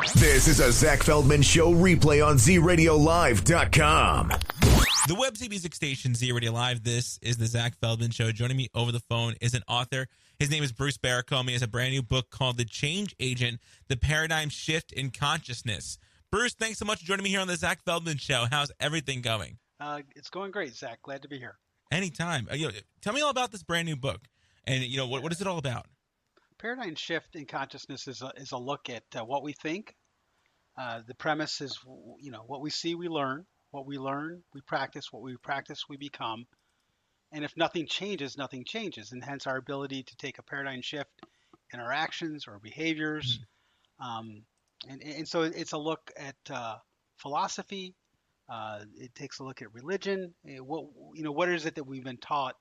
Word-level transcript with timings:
This 0.00 0.48
is 0.48 0.60
a 0.60 0.72
Zach 0.72 1.02
Feldman 1.02 1.42
Show 1.42 1.74
replay 1.74 2.26
on 2.26 2.36
ZRadioLive.com. 2.36 4.28
The 5.08 5.14
Web 5.14 5.34
music 5.50 5.74
station 5.74 6.14
Z 6.14 6.32
Radio 6.32 6.52
Live. 6.52 6.82
This 6.82 7.18
is 7.20 7.36
the 7.36 7.44
Zach 7.44 7.76
Feldman 7.78 8.10
Show. 8.10 8.32
Joining 8.32 8.56
me 8.56 8.68
over 8.74 8.92
the 8.92 9.00
phone 9.00 9.34
is 9.42 9.52
an 9.52 9.62
author. 9.68 10.06
His 10.38 10.50
name 10.50 10.62
is 10.62 10.72
Bruce 10.72 10.96
Barracombe. 10.96 11.48
He 11.48 11.52
has 11.52 11.60
a 11.60 11.68
brand 11.68 11.92
new 11.92 12.00
book 12.00 12.30
called 12.30 12.56
The 12.56 12.64
Change 12.64 13.14
Agent 13.20 13.60
The 13.88 13.96
Paradigm 13.98 14.48
Shift 14.48 14.90
in 14.92 15.10
Consciousness. 15.10 15.98
Bruce, 16.32 16.54
thanks 16.54 16.78
so 16.78 16.86
much 16.86 17.00
for 17.00 17.04
joining 17.04 17.24
me 17.24 17.30
here 17.30 17.40
on 17.40 17.48
the 17.48 17.56
Zach 17.56 17.82
Feldman 17.84 18.16
Show. 18.16 18.46
How's 18.50 18.72
everything 18.80 19.20
going? 19.20 19.58
Uh, 19.80 20.00
it's 20.16 20.30
going 20.30 20.50
great, 20.50 20.74
Zach. 20.74 21.02
Glad 21.02 21.20
to 21.22 21.28
be 21.28 21.38
here. 21.38 21.58
Anytime. 21.92 22.48
Uh, 22.50 22.54
you 22.54 22.68
know, 22.68 22.74
tell 23.02 23.12
me 23.12 23.20
all 23.20 23.30
about 23.30 23.52
this 23.52 23.62
brand 23.62 23.86
new 23.86 23.96
book. 23.96 24.22
And, 24.66 24.82
you 24.82 24.96
know, 24.96 25.06
what, 25.06 25.22
what 25.22 25.32
is 25.32 25.42
it 25.42 25.46
all 25.46 25.58
about? 25.58 25.84
Paradigm 26.60 26.94
shift 26.94 27.36
in 27.36 27.46
consciousness 27.46 28.06
is 28.06 28.20
a, 28.20 28.32
is 28.36 28.52
a 28.52 28.58
look 28.58 28.90
at 28.90 29.04
uh, 29.16 29.24
what 29.24 29.42
we 29.42 29.52
think. 29.54 29.94
Uh, 30.78 31.00
the 31.06 31.14
premise 31.14 31.60
is, 31.60 31.78
you 32.20 32.30
know, 32.30 32.42
what 32.46 32.60
we 32.60 32.70
see, 32.70 32.94
we 32.94 33.08
learn. 33.08 33.46
What 33.70 33.86
we 33.86 33.98
learn, 33.98 34.42
we 34.52 34.60
practice. 34.60 35.06
What 35.10 35.22
we 35.22 35.36
practice, 35.36 35.84
we 35.88 35.96
become. 35.96 36.46
And 37.32 37.44
if 37.44 37.56
nothing 37.56 37.86
changes, 37.86 38.36
nothing 38.36 38.64
changes. 38.64 39.12
And 39.12 39.24
hence 39.24 39.46
our 39.46 39.56
ability 39.56 40.02
to 40.02 40.16
take 40.16 40.38
a 40.38 40.42
paradigm 40.42 40.82
shift 40.82 41.10
in 41.72 41.80
our 41.80 41.92
actions 41.92 42.44
or 42.46 42.58
behaviors. 42.58 43.38
Mm-hmm. 44.02 44.06
Um, 44.06 44.42
and, 44.88 45.02
and 45.02 45.28
so 45.28 45.42
it's 45.42 45.72
a 45.72 45.78
look 45.78 46.10
at 46.16 46.36
uh, 46.50 46.76
philosophy. 47.18 47.94
Uh, 48.50 48.80
it 48.96 49.14
takes 49.14 49.38
a 49.38 49.44
look 49.44 49.62
at 49.62 49.72
religion. 49.72 50.34
Eh, 50.48 50.58
what 50.58 50.84
you 51.14 51.22
know, 51.22 51.32
what 51.32 51.48
is 51.48 51.66
it 51.66 51.76
that 51.76 51.84
we've 51.84 52.04
been 52.04 52.16
taught 52.16 52.56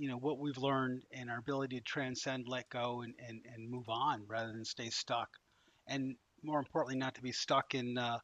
you 0.00 0.08
know 0.08 0.16
what 0.16 0.38
we've 0.38 0.56
learned 0.56 1.02
and 1.12 1.28
our 1.28 1.36
ability 1.38 1.76
to 1.76 1.82
transcend, 1.84 2.48
let 2.48 2.68
go, 2.70 3.02
and 3.02 3.12
and, 3.28 3.42
and 3.54 3.70
move 3.70 3.88
on 3.88 4.22
rather 4.26 4.50
than 4.50 4.64
stay 4.64 4.88
stuck, 4.88 5.28
and 5.86 6.16
more 6.42 6.58
importantly, 6.58 6.96
not 6.96 7.14
to 7.16 7.22
be 7.22 7.32
stuck 7.32 7.74
in 7.74 7.98
uh, 7.98 8.18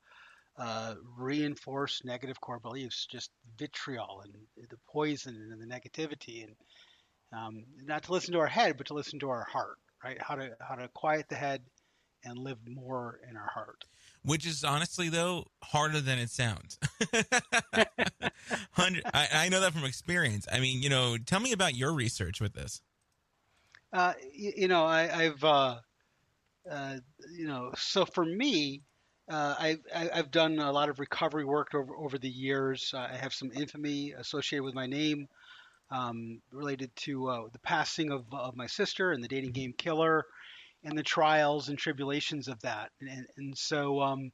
uh, 0.59 0.95
reinforced 1.19 2.03
negative 2.07 2.41
core 2.41 2.61
beliefs, 2.61 3.07
just 3.11 3.31
vitriol 3.59 4.23
and 4.25 4.33
the 4.71 4.79
poison 4.91 5.37
and 5.53 5.61
the 5.61 5.67
negativity, 5.67 6.45
and 6.45 6.57
um, 7.39 7.65
not 7.85 8.05
to 8.05 8.13
listen 8.13 8.33
to 8.33 8.41
our 8.41 8.47
head, 8.47 8.79
but 8.79 8.87
to 8.87 8.95
listen 8.95 9.19
to 9.19 9.29
our 9.29 9.45
heart, 9.45 9.77
right? 10.03 10.17
How 10.19 10.37
to 10.37 10.57
how 10.67 10.77
to 10.77 10.89
quiet 10.95 11.27
the 11.29 11.37
head 11.37 11.61
and 12.25 12.39
live 12.39 12.59
more 12.67 13.21
in 13.29 13.37
our 13.37 13.51
heart 13.55 13.85
which 14.27 14.45
is 14.45 14.65
honestly 14.65 15.09
though 15.09 15.47
harder 15.63 16.01
than 16.01 16.19
it 16.19 16.31
sounds. 16.31 16.79
I, 18.77 19.29
I, 19.33 19.49
know 19.49 19.61
that 19.61 19.73
from 19.73 19.85
experience. 19.85 20.47
I 20.53 20.59
mean, 20.59 20.83
you 20.83 20.91
know, 20.91 21.17
tell 21.17 21.41
me 21.41 21.53
about 21.53 21.77
your 21.77 21.93
research 21.93 22.41
with 22.41 22.53
this. 22.53 22.83
Uh, 23.93 24.15
you, 24.35 24.53
you, 24.57 24.69
know, 24.69 24.85
I, 24.85 25.07
have 25.23 25.45
uh, 25.45 25.77
uh, 26.71 26.97
you 27.33 27.47
know, 27.47 27.71
so 27.77 28.05
for 28.05 28.25
me, 28.25 28.83
uh, 29.31 29.55
I, 29.59 29.79
have 30.13 30.33
done 30.33 30.59
a 30.59 30.73
lot 30.73 30.89
of 30.89 30.99
recovery 30.99 31.45
work 31.45 31.75
over, 31.75 31.97
over 31.97 32.19
the 32.19 32.29
years. 32.29 32.93
I 32.97 33.17
have 33.17 33.33
some 33.33 33.53
infamy 33.55 34.13
associated 34.13 34.65
with 34.65 34.75
my 34.75 34.87
name 34.87 35.29
um, 35.91 36.41
related 36.51 36.95
to 36.97 37.29
uh, 37.29 37.43
the 37.53 37.61
passing 37.61 38.11
of, 38.11 38.25
of 38.33 38.57
my 38.57 38.67
sister 38.67 39.13
and 39.13 39.23
the 39.23 39.29
dating 39.29 39.53
game 39.53 39.73
killer 39.73 40.27
and 40.87 40.97
the 40.97 41.03
trials 41.03 41.69
and 41.69 41.77
tribulations 41.77 42.47
of 42.47 42.61
that. 42.61 42.91
And, 43.01 43.27
and 43.37 43.59
so, 43.59 44.01
um, 44.01 44.31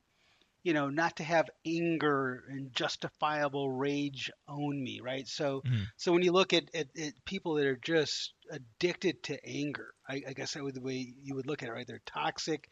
you 0.63 0.75
know, 0.75 0.91
not 0.91 1.17
to 1.17 1.25
have 1.25 1.49
anger 1.67 2.45
and 2.49 2.73
justifiable 2.75 3.71
rage 3.71 4.31
own 4.47 4.81
me, 4.83 5.01
right? 5.03 5.27
So, 5.27 5.63
mm-hmm. 5.67 5.85
so 5.97 6.13
when 6.13 6.23
you 6.23 6.31
look 6.31 6.53
at, 6.53 6.65
at, 6.75 6.87
at, 7.01 7.15
people 7.25 7.55
that 7.55 7.67
are 7.67 7.81
just 7.83 8.35
addicted 8.51 9.23
to 9.25 9.45
anger, 9.45 9.95
I, 10.09 10.23
I 10.29 10.33
guess 10.35 10.53
that 10.53 10.63
would 10.63 10.75
the 10.75 10.83
way 10.83 11.15
you 11.23 11.35
would 11.35 11.47
look 11.47 11.63
at 11.63 11.71
it, 11.71 11.73
right? 11.73 11.87
They're 11.87 12.03
toxic, 12.07 12.69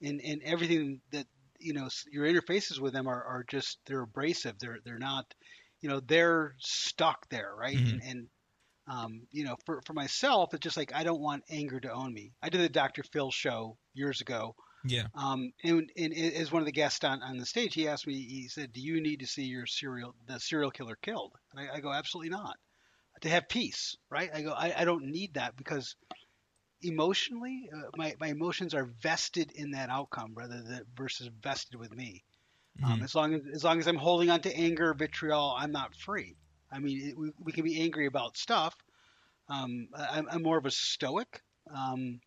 and 0.00 0.20
and 0.24 0.40
everything 0.42 1.00
that 1.10 1.26
you 1.58 1.74
know 1.74 1.88
your 2.10 2.26
interfaces 2.26 2.80
with 2.80 2.94
them 2.94 3.08
are, 3.08 3.22
are 3.22 3.44
just 3.46 3.78
they're 3.86 4.02
abrasive. 4.02 4.58
They're 4.58 4.78
they're 4.84 4.98
not, 4.98 5.26
you 5.80 5.90
know, 5.90 6.00
they're 6.00 6.54
stuck 6.58 7.28
there, 7.28 7.52
right? 7.54 7.76
Mm-hmm. 7.76 8.00
And, 8.00 8.02
and 8.04 8.26
um, 8.86 9.26
you 9.30 9.44
know, 9.44 9.56
for, 9.64 9.80
for 9.86 9.92
myself, 9.94 10.52
it's 10.52 10.62
just 10.62 10.76
like 10.76 10.92
I 10.94 11.04
don't 11.04 11.20
want 11.20 11.44
anger 11.50 11.80
to 11.80 11.92
own 11.92 12.12
me. 12.12 12.32
I 12.42 12.48
did 12.48 12.60
the 12.60 12.68
Dr. 12.68 13.02
Phil 13.02 13.30
show 13.30 13.78
years 13.94 14.20
ago. 14.20 14.54
Yeah. 14.86 15.06
Um, 15.14 15.52
and, 15.62 15.90
and 15.96 16.12
as 16.14 16.52
one 16.52 16.60
of 16.60 16.66
the 16.66 16.72
guests 16.72 17.02
on, 17.04 17.22
on 17.22 17.38
the 17.38 17.46
stage, 17.46 17.72
he 17.72 17.88
asked 17.88 18.06
me, 18.06 18.14
he 18.14 18.48
said, 18.48 18.72
"Do 18.72 18.82
you 18.82 19.00
need 19.00 19.20
to 19.20 19.26
see 19.26 19.44
your 19.44 19.66
serial 19.66 20.14
the 20.26 20.38
serial 20.38 20.70
killer 20.70 20.96
killed?" 21.00 21.32
And 21.52 21.66
I, 21.68 21.76
I 21.76 21.80
go, 21.80 21.90
"Absolutely 21.92 22.30
not." 22.30 22.56
To 23.22 23.28
have 23.30 23.48
peace, 23.48 23.96
right? 24.10 24.28
I 24.34 24.42
go, 24.42 24.50
I, 24.50 24.74
I 24.76 24.84
don't 24.84 25.06
need 25.06 25.34
that 25.34 25.56
because 25.56 25.96
emotionally, 26.82 27.70
uh, 27.74 27.88
my 27.96 28.14
my 28.20 28.26
emotions 28.26 28.74
are 28.74 28.90
vested 29.00 29.52
in 29.54 29.70
that 29.70 29.88
outcome 29.88 30.34
rather 30.34 30.62
than 30.62 30.82
versus 30.94 31.30
vested 31.42 31.80
with 31.80 31.94
me. 31.94 32.22
Um, 32.82 32.90
mm-hmm. 32.90 32.92
Um, 32.92 33.04
as 33.04 33.14
long 33.14 33.34
as 33.34 33.40
as 33.54 33.64
long 33.64 33.78
as 33.78 33.88
I'm 33.88 33.96
holding 33.96 34.30
on 34.30 34.40
to 34.42 34.54
anger, 34.54 34.92
vitriol, 34.92 35.54
I'm 35.56 35.72
not 35.72 35.94
free. 35.94 36.36
I 36.74 36.80
mean, 36.80 37.08
it, 37.08 37.18
we, 37.18 37.30
we 37.38 37.52
can 37.52 37.64
be 37.64 37.80
angry 37.80 38.06
about 38.06 38.36
stuff. 38.36 38.74
Um, 39.48 39.88
I'm, 39.96 40.26
I'm, 40.30 40.42
more 40.42 40.58
of 40.58 40.66
a 40.66 40.70
stoic 40.70 41.42
um, 41.74 42.20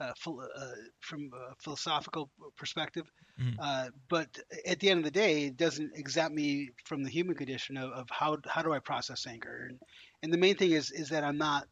uh, 0.00 0.12
uh, 0.26 0.70
from 1.00 1.30
a 1.34 1.54
philosophical 1.62 2.30
perspective. 2.56 3.10
Mm-hmm. 3.40 3.60
Uh, 3.60 3.88
but 4.08 4.28
at 4.66 4.80
the 4.80 4.88
end 4.88 4.98
of 4.98 5.04
the 5.04 5.10
day, 5.10 5.44
it 5.44 5.56
doesn't 5.56 5.92
exempt 5.94 6.34
me 6.34 6.70
from 6.84 7.02
the 7.02 7.10
human 7.10 7.36
condition 7.36 7.76
of, 7.76 7.90
of 7.90 8.06
how, 8.10 8.38
how 8.46 8.62
do 8.62 8.72
I 8.72 8.78
process 8.78 9.26
anger. 9.26 9.68
And, 9.68 9.78
and 10.22 10.32
the 10.32 10.38
main 10.38 10.56
thing 10.56 10.72
is, 10.72 10.90
is 10.90 11.10
that 11.10 11.24
I'm 11.24 11.36
not 11.36 11.66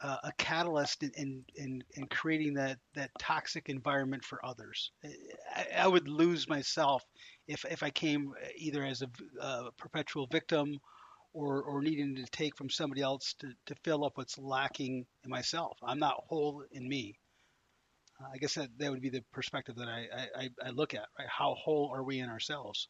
uh, 0.00 0.16
a 0.24 0.32
catalyst 0.38 1.02
in, 1.02 1.12
in, 1.16 1.44
in, 1.54 1.84
in, 1.94 2.06
creating 2.06 2.54
that, 2.54 2.78
that 2.94 3.10
toxic 3.18 3.68
environment 3.68 4.24
for 4.24 4.44
others. 4.44 4.90
I, 5.54 5.66
I, 5.78 5.86
would 5.86 6.08
lose 6.08 6.48
myself 6.48 7.04
if, 7.46 7.64
if 7.64 7.84
I 7.84 7.90
came 7.90 8.32
either 8.56 8.84
as 8.84 9.02
a, 9.02 9.08
a 9.40 9.70
perpetual 9.78 10.26
victim 10.26 10.80
or, 11.32 11.62
or 11.62 11.82
needing 11.82 12.16
to 12.16 12.24
take 12.26 12.56
from 12.56 12.68
somebody 12.68 13.02
else 13.02 13.34
to, 13.38 13.52
to 13.66 13.74
fill 13.82 14.04
up 14.04 14.12
what's 14.16 14.38
lacking 14.38 15.06
in 15.24 15.30
myself. 15.30 15.78
I'm 15.82 15.98
not 15.98 16.24
whole 16.26 16.64
in 16.70 16.88
me. 16.88 17.18
Uh, 18.20 18.28
I 18.34 18.38
guess 18.38 18.54
that, 18.54 18.68
that 18.78 18.90
would 18.90 19.00
be 19.00 19.08
the 19.08 19.24
perspective 19.32 19.76
that 19.76 19.88
I, 19.88 20.06
I, 20.36 20.50
I 20.66 20.70
look 20.70 20.94
at, 20.94 21.06
right? 21.18 21.28
How 21.28 21.54
whole 21.54 21.90
are 21.94 22.02
we 22.02 22.18
in 22.20 22.28
ourselves? 22.28 22.88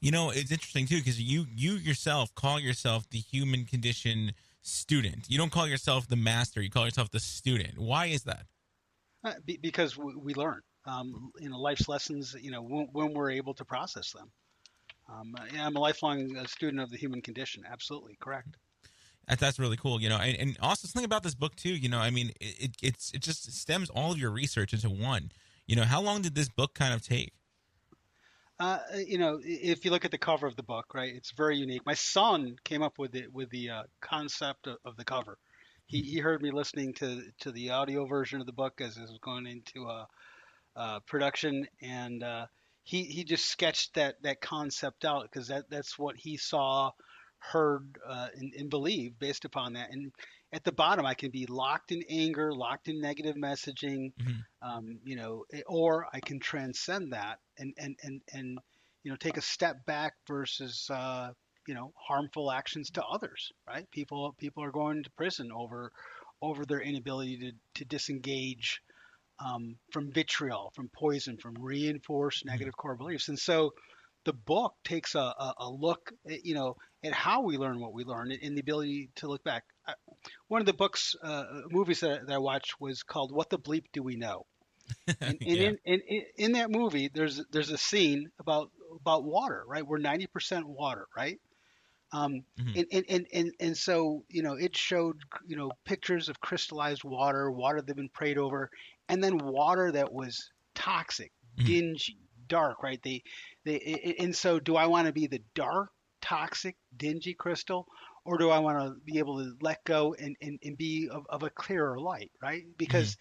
You 0.00 0.10
know, 0.10 0.30
it's 0.30 0.52
interesting 0.52 0.86
too 0.86 0.98
because 0.98 1.20
you 1.20 1.46
you 1.54 1.74
yourself 1.74 2.34
call 2.34 2.60
yourself 2.60 3.08
the 3.08 3.18
human 3.18 3.64
condition 3.64 4.32
student. 4.60 5.26
You 5.28 5.38
don't 5.38 5.52
call 5.52 5.66
yourself 5.66 6.08
the 6.08 6.16
master. 6.16 6.60
You 6.60 6.68
call 6.68 6.84
yourself 6.84 7.10
the 7.10 7.20
student. 7.20 7.78
Why 7.78 8.06
is 8.06 8.24
that? 8.24 8.44
Uh, 9.24 9.32
be, 9.44 9.56
because 9.56 9.96
we, 9.96 10.14
we 10.16 10.34
learn. 10.34 10.60
Um, 10.86 11.32
you 11.40 11.48
know, 11.48 11.58
life's 11.58 11.88
lessons. 11.88 12.36
You 12.38 12.50
know, 12.50 12.60
when, 12.60 12.88
when 12.92 13.14
we're 13.14 13.30
able 13.30 13.54
to 13.54 13.64
process 13.64 14.12
them. 14.12 14.30
Um, 15.08 15.34
yeah, 15.52 15.66
I'm 15.66 15.76
a 15.76 15.80
lifelong 15.80 16.36
uh, 16.36 16.46
student 16.46 16.80
of 16.80 16.90
the 16.90 16.96
human 16.96 17.20
condition. 17.20 17.64
Absolutely 17.70 18.16
correct. 18.20 18.56
That's 19.38 19.58
really 19.58 19.76
cool, 19.76 20.00
you 20.02 20.08
know, 20.08 20.18
and, 20.18 20.36
and 20.36 20.56
also 20.60 20.86
something 20.86 21.04
about 21.04 21.22
this 21.22 21.34
book 21.34 21.56
too. 21.56 21.74
You 21.74 21.88
know, 21.88 21.98
I 21.98 22.10
mean, 22.10 22.32
it, 22.40 22.76
it's 22.82 23.10
it 23.12 23.22
just 23.22 23.50
stems 23.52 23.88
all 23.90 24.12
of 24.12 24.18
your 24.18 24.30
research 24.30 24.74
into 24.74 24.90
one. 24.90 25.30
You 25.66 25.76
know, 25.76 25.84
how 25.84 26.02
long 26.02 26.20
did 26.20 26.34
this 26.34 26.48
book 26.48 26.74
kind 26.74 26.92
of 26.92 27.02
take? 27.02 27.32
Uh, 28.60 28.78
you 29.06 29.18
know, 29.18 29.40
if 29.42 29.84
you 29.84 29.90
look 29.90 30.04
at 30.04 30.10
the 30.10 30.18
cover 30.18 30.46
of 30.46 30.56
the 30.56 30.62
book, 30.62 30.94
right, 30.94 31.12
it's 31.12 31.32
very 31.32 31.56
unique. 31.56 31.84
My 31.84 31.94
son 31.94 32.56
came 32.64 32.82
up 32.82 32.98
with 32.98 33.14
it 33.14 33.32
with 33.32 33.50
the 33.50 33.70
uh, 33.70 33.82
concept 34.00 34.66
of, 34.66 34.76
of, 34.84 34.96
the 34.96 35.04
cover. 35.04 35.38
He, 35.86 36.02
he 36.02 36.18
heard 36.18 36.40
me 36.40 36.50
listening 36.50 36.92
to 36.94 37.22
to 37.40 37.50
the 37.50 37.70
audio 37.70 38.06
version 38.06 38.40
of 38.40 38.46
the 38.46 38.52
book 38.52 38.80
as 38.80 38.96
it 38.96 39.02
was 39.02 39.18
going 39.22 39.46
into 39.46 39.88
uh, 39.88 40.04
uh 40.76 41.00
production, 41.00 41.66
and 41.82 42.22
uh, 42.22 42.46
he 42.84 43.04
he 43.04 43.24
just 43.24 43.46
sketched 43.46 43.94
that 43.94 44.22
that 44.22 44.40
concept 44.40 45.04
out 45.04 45.22
because 45.22 45.48
that 45.48 45.70
that's 45.70 45.98
what 45.98 46.16
he 46.16 46.36
saw, 46.36 46.92
heard, 47.38 47.98
uh, 48.06 48.28
and, 48.36 48.52
and 48.56 48.70
believed 48.70 49.18
based 49.18 49.46
upon 49.46 49.72
that. 49.72 49.90
And 49.90 50.12
at 50.52 50.64
the 50.64 50.72
bottom, 50.72 51.06
I 51.06 51.14
can 51.14 51.30
be 51.30 51.46
locked 51.46 51.92
in 51.92 52.04
anger, 52.08 52.54
locked 52.54 52.88
in 52.88 53.00
negative 53.00 53.36
messaging, 53.36 54.12
mm-hmm. 54.20 54.68
um, 54.70 54.98
you 55.02 55.16
know, 55.16 55.44
or 55.66 56.06
I 56.12 56.20
can 56.20 56.38
transcend 56.38 57.14
that 57.14 57.38
and 57.58 57.74
and 57.78 57.96
and 58.02 58.20
and 58.32 58.58
you 59.02 59.10
know 59.10 59.16
take 59.16 59.38
a 59.38 59.42
step 59.42 59.86
back 59.86 60.12
versus 60.28 60.88
uh, 60.92 61.30
you 61.66 61.74
know 61.74 61.90
harmful 61.96 62.52
actions 62.52 62.90
to 62.90 63.02
others. 63.02 63.50
Right? 63.66 63.90
People 63.90 64.34
people 64.38 64.62
are 64.62 64.70
going 64.70 65.04
to 65.04 65.10
prison 65.12 65.50
over 65.50 65.90
over 66.42 66.66
their 66.66 66.80
inability 66.80 67.38
to 67.38 67.52
to 67.76 67.84
disengage 67.86 68.82
um, 69.38 69.76
from 69.92 70.12
vitriol, 70.12 70.72
from 70.74 70.88
poison, 70.88 71.36
from 71.36 71.54
reinforced 71.58 72.40
mm-hmm. 72.40 72.50
negative 72.52 72.76
core 72.76 72.96
beliefs. 72.96 73.28
And 73.28 73.38
so 73.38 73.74
the 74.24 74.32
book 74.32 74.74
takes 74.84 75.14
a, 75.14 75.18
a, 75.18 75.54
a 75.58 75.70
look, 75.70 76.12
at, 76.28 76.44
you 76.44 76.54
know, 76.54 76.76
at 77.02 77.12
how 77.12 77.42
we 77.42 77.58
learn 77.58 77.80
what 77.80 77.92
we 77.92 78.04
learn 78.04 78.32
and 78.32 78.56
the 78.56 78.60
ability 78.60 79.10
to 79.16 79.28
look 79.28 79.44
back. 79.44 79.64
one 80.48 80.60
of 80.60 80.66
the 80.66 80.72
books, 80.72 81.14
uh, 81.22 81.44
movies 81.70 82.00
that, 82.00 82.26
that, 82.26 82.34
I 82.34 82.38
watched 82.38 82.80
was 82.80 83.02
called 83.02 83.32
"What 83.32 83.50
the 83.50 83.58
Bleep 83.58 83.84
Do 83.92 84.02
We 84.02 84.16
Know." 84.16 84.46
And, 85.06 85.38
and 85.40 85.40
yeah. 85.40 85.70
in, 85.84 86.00
in, 86.00 86.22
in 86.36 86.52
that 86.52 86.70
movie, 86.70 87.10
there's 87.12 87.42
there's 87.50 87.70
a 87.70 87.78
scene 87.78 88.30
about 88.38 88.70
about 89.00 89.24
water, 89.24 89.64
right? 89.66 89.86
We're 89.86 89.98
90% 89.98 90.64
water, 90.64 91.06
right? 91.16 91.40
Um, 92.12 92.44
mm-hmm. 92.60 92.78
and, 92.78 92.86
and, 92.92 93.04
and, 93.08 93.26
and, 93.32 93.52
and 93.58 93.76
so, 93.76 94.24
you 94.28 94.42
know, 94.42 94.54
it 94.54 94.76
showed, 94.76 95.16
you 95.46 95.56
know, 95.56 95.72
pictures 95.84 96.28
of 96.28 96.40
crystallized 96.40 97.02
water, 97.02 97.50
water 97.50 97.80
that 97.80 97.88
had 97.88 97.96
been 97.96 98.08
prayed 98.08 98.38
over, 98.38 98.70
and 99.08 99.22
then 99.22 99.38
water 99.38 99.92
that 99.92 100.12
was 100.12 100.50
toxic, 100.74 101.32
Mhm. 101.58 101.64
dingy, 101.66 102.18
dark, 102.48 102.82
right? 102.82 103.02
They, 103.02 103.22
they, 103.64 104.16
and 104.18 104.34
so 104.34 104.58
do 104.60 104.76
I 104.76 104.86
want 104.86 105.06
to 105.06 105.12
be 105.12 105.26
the 105.26 105.42
dark, 105.54 105.90
toxic, 106.20 106.76
dingy 106.96 107.34
crystal, 107.34 107.86
or 108.24 108.38
do 108.38 108.50
I 108.50 108.58
want 108.58 108.78
to 108.78 109.00
be 109.04 109.18
able 109.18 109.38
to 109.38 109.56
let 109.60 109.84
go 109.84 110.14
and, 110.14 110.36
and, 110.40 110.58
and 110.62 110.76
be 110.76 111.08
of, 111.10 111.26
of 111.28 111.42
a 111.42 111.50
clearer 111.50 111.98
light, 111.98 112.32
right? 112.42 112.64
Because 112.76 113.16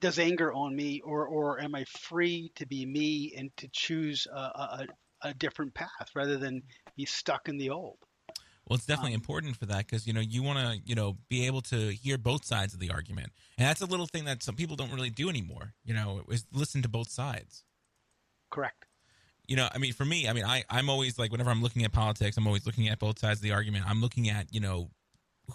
does 0.00 0.18
anger 0.18 0.52
own 0.54 0.74
me, 0.74 1.00
or 1.02 1.26
or 1.26 1.60
am 1.60 1.74
I 1.74 1.84
free 1.84 2.50
to 2.56 2.66
be 2.66 2.86
me 2.86 3.34
and 3.36 3.54
to 3.58 3.68
choose 3.68 4.26
a, 4.26 4.38
a 4.38 4.88
a 5.22 5.34
different 5.34 5.74
path 5.74 6.10
rather 6.14 6.38
than 6.38 6.62
be 6.96 7.04
stuck 7.04 7.48
in 7.48 7.58
the 7.58 7.70
old? 7.70 7.98
Well, 8.66 8.76
it's 8.76 8.86
definitely 8.86 9.12
Um, 9.12 9.20
important 9.20 9.56
for 9.56 9.66
that 9.66 9.86
because 9.86 10.06
you 10.06 10.12
know 10.12 10.20
you 10.20 10.42
want 10.42 10.58
to 10.58 10.82
you 10.84 10.94
know 10.94 11.18
be 11.28 11.46
able 11.46 11.62
to 11.62 11.92
hear 11.92 12.18
both 12.18 12.44
sides 12.44 12.74
of 12.74 12.80
the 12.80 12.90
argument, 12.90 13.32
and 13.56 13.66
that's 13.66 13.80
a 13.80 13.86
little 13.86 14.06
thing 14.06 14.24
that 14.24 14.42
some 14.42 14.56
people 14.56 14.74
don't 14.76 14.92
really 14.92 15.10
do 15.10 15.28
anymore. 15.28 15.74
You 15.84 15.94
know, 15.94 16.24
is 16.28 16.44
listen 16.52 16.82
to 16.82 16.88
both 16.88 17.08
sides. 17.08 17.64
Correct. 18.50 18.86
You 19.46 19.54
know, 19.54 19.68
I 19.72 19.78
mean, 19.78 19.92
for 19.92 20.04
me, 20.04 20.28
I 20.28 20.32
mean, 20.32 20.44
I 20.44 20.64
I'm 20.68 20.90
always 20.90 21.18
like 21.18 21.30
whenever 21.30 21.50
I'm 21.50 21.62
looking 21.62 21.84
at 21.84 21.92
politics, 21.92 22.36
I'm 22.36 22.46
always 22.48 22.66
looking 22.66 22.88
at 22.88 22.98
both 22.98 23.20
sides 23.20 23.38
of 23.38 23.42
the 23.42 23.52
argument. 23.52 23.84
I'm 23.88 24.00
looking 24.00 24.28
at 24.28 24.52
you 24.52 24.60
know 24.60 24.90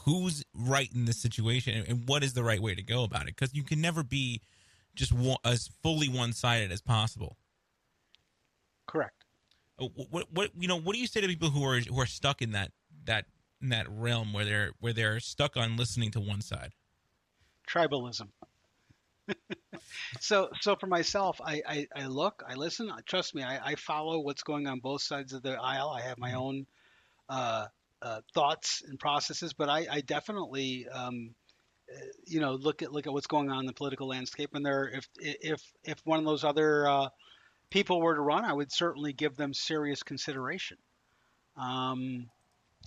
who's 0.05 0.45
right 0.55 0.89
in 0.93 1.03
this 1.03 1.17
situation 1.17 1.83
and, 1.85 2.07
what 2.07 2.23
is 2.23 2.31
the 2.31 2.43
right 2.43 2.61
way 2.61 2.73
to 2.73 2.81
go 2.81 3.03
about 3.03 3.23
it 3.23 3.35
because 3.35 3.53
you 3.53 3.61
can 3.63 3.81
never 3.81 4.03
be 4.03 4.41
just 4.95 5.11
one, 5.11 5.35
as 5.43 5.69
fully 5.83 6.07
one 6.07 6.31
sided 6.31 6.71
as 6.71 6.81
possible. 6.81 7.35
Correct. 8.87 9.25
Uh, 9.77 9.87
What, 9.95 10.07
what 10.11 10.31
what 10.31 10.51
you 10.57 10.67
know 10.69 10.79
what 10.79 10.93
do 10.93 10.99
you 11.01 11.07
say 11.07 11.19
to 11.21 11.27
people 11.27 11.49
who 11.49 11.63
are 11.65 11.79
who 11.79 11.99
are 11.99 12.05
stuck 12.05 12.41
in 12.41 12.51
that 12.53 12.71
that 13.05 13.25
in 13.61 13.69
that 13.69 13.87
realm 13.89 14.33
where 14.33 14.45
they're 14.45 14.71
where 14.79 14.93
they're 14.93 15.19
stuck 15.19 15.57
on 15.57 15.77
listening 15.77 16.11
to 16.11 16.19
one 16.19 16.41
side? 16.41 16.71
tribalism. 17.71 18.27
so 20.19 20.49
so 20.59 20.75
for 20.75 20.87
myself, 20.87 21.39
I, 21.43 21.61
I, 21.67 21.87
I 21.95 22.07
look, 22.07 22.43
I 22.47 22.55
listen. 22.55 22.91
Trust 23.05 23.35
me, 23.35 23.43
I, 23.43 23.71
I 23.71 23.75
follow 23.75 24.19
what's 24.19 24.43
going 24.43 24.67
on 24.67 24.79
both 24.79 25.01
sides 25.01 25.33
of 25.33 25.41
the 25.41 25.53
aisle. 25.61 25.89
I 25.89 26.01
have 26.01 26.17
my 26.17 26.33
own 26.33 26.65
uh, 27.29 27.67
uh, 28.01 28.21
thoughts 28.33 28.83
and 28.87 28.99
processes, 28.99 29.53
but 29.53 29.69
I, 29.69 29.87
I 29.89 30.01
definitely 30.01 30.87
um, 30.89 31.33
you 32.25 32.39
know 32.39 32.53
look 32.53 32.81
at 32.81 32.91
look 32.91 33.07
at 33.07 33.13
what's 33.13 33.27
going 33.27 33.49
on 33.49 33.59
in 33.59 33.65
the 33.65 33.73
political 33.73 34.07
landscape. 34.07 34.51
And 34.53 34.65
there, 34.65 34.89
if 34.89 35.07
if 35.17 35.61
if 35.83 36.05
one 36.05 36.19
of 36.19 36.25
those 36.25 36.43
other 36.43 36.87
uh, 36.87 37.09
people 37.69 38.01
were 38.01 38.15
to 38.15 38.21
run, 38.21 38.43
I 38.43 38.53
would 38.53 38.71
certainly 38.71 39.13
give 39.13 39.37
them 39.37 39.53
serious 39.53 40.03
consideration. 40.03 40.77
Um, 41.55 42.27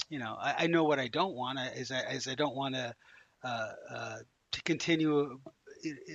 you 0.08 0.18
know, 0.18 0.36
I, 0.40 0.64
I 0.64 0.66
know 0.66 0.84
what 0.84 0.98
I 0.98 1.08
don't 1.08 1.34
want 1.34 1.58
is 1.76 1.90
I, 1.90 2.00
is 2.12 2.28
I 2.28 2.34
don't 2.34 2.54
want 2.54 2.74
to 2.74 2.94
uh, 3.42 3.68
uh, 3.90 4.16
to 4.52 4.62
continue. 4.62 5.38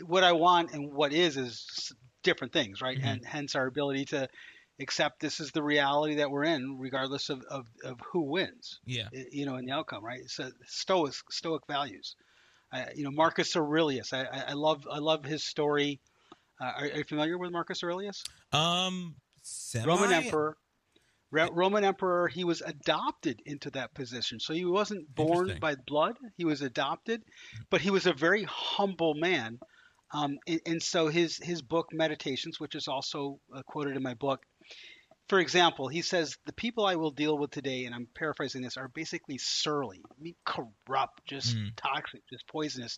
What 0.05 0.23
I 0.23 0.31
want 0.31 0.71
and 0.73 0.91
what 0.91 1.13
is 1.13 1.37
is 1.37 1.91
different 2.23 2.53
things, 2.53 2.81
right? 2.81 2.97
Mhm. 2.97 3.05
And 3.05 3.25
hence 3.25 3.55
our 3.55 3.67
ability 3.67 4.05
to 4.05 4.27
accept 4.81 5.19
this 5.19 5.39
is 5.39 5.51
the 5.51 5.61
reality 5.61 6.15
that 6.15 6.31
we're 6.31 6.45
in, 6.45 6.77
regardless 6.79 7.29
of, 7.29 7.41
of, 7.49 7.67
of 7.83 7.99
who 8.11 8.21
wins, 8.21 8.79
Yeah. 8.85 9.09
you 9.11 9.45
know, 9.45 9.55
in 9.57 9.65
the 9.65 9.73
outcome, 9.73 10.03
right? 10.03 10.21
So 10.27 10.49
stoic 10.65 11.13
stoic 11.29 11.63
values. 11.67 12.15
I, 12.71 12.87
you 12.95 13.03
know, 13.03 13.11
Marcus 13.11 13.55
Aurelius. 13.55 14.13
I, 14.13 14.23
I 14.23 14.43
I 14.49 14.53
love 14.53 14.87
I 14.91 14.99
love 14.99 15.23
his 15.25 15.43
story. 15.43 15.99
Uh, 16.61 16.65
are, 16.65 16.83
are 16.83 16.97
you 16.97 17.03
familiar 17.03 17.37
with 17.37 17.51
Marcus 17.51 17.83
Aurelius? 17.83 18.23
Um. 18.51 19.15
Semi? 19.41 19.87
Roman 19.87 20.11
emperor. 20.11 20.55
Ro- 21.31 21.49
Roman 21.51 21.83
emperor. 21.83 22.27
He 22.27 22.43
was 22.43 22.61
adopted 22.61 23.41
into 23.45 23.69
that 23.71 23.93
position, 23.93 24.39
so 24.39 24.53
he 24.53 24.65
wasn't 24.65 25.13
born 25.15 25.57
by 25.59 25.75
blood. 25.75 26.15
He 26.37 26.45
was 26.45 26.61
adopted, 26.61 27.21
but 27.69 27.81
he 27.81 27.91
was 27.91 28.05
a 28.05 28.13
very 28.13 28.43
humble 28.43 29.13
man. 29.13 29.59
Um, 30.11 30.39
and, 30.47 30.61
and 30.65 30.83
so 30.83 31.07
his 31.07 31.37
his 31.37 31.61
book 31.61 31.89
Meditations, 31.93 32.59
which 32.59 32.75
is 32.75 32.87
also 32.87 33.39
uh, 33.53 33.61
quoted 33.63 33.95
in 33.95 34.01
my 34.03 34.15
book, 34.15 34.41
for 35.29 35.39
example, 35.39 35.87
he 35.87 36.01
says 36.01 36.37
the 36.45 36.53
people 36.53 36.85
I 36.85 36.95
will 36.95 37.11
deal 37.11 37.37
with 37.37 37.51
today, 37.51 37.85
and 37.85 37.93
I'm 37.93 38.07
paraphrasing 38.15 38.63
this, 38.63 38.77
are 38.77 38.87
basically 38.89 39.37
surly, 39.37 40.01
I 40.09 40.21
mean, 40.21 40.35
corrupt, 40.43 41.23
just 41.25 41.55
Mm. 41.55 41.71
toxic, 41.77 42.27
just 42.29 42.47
poisonous. 42.47 42.97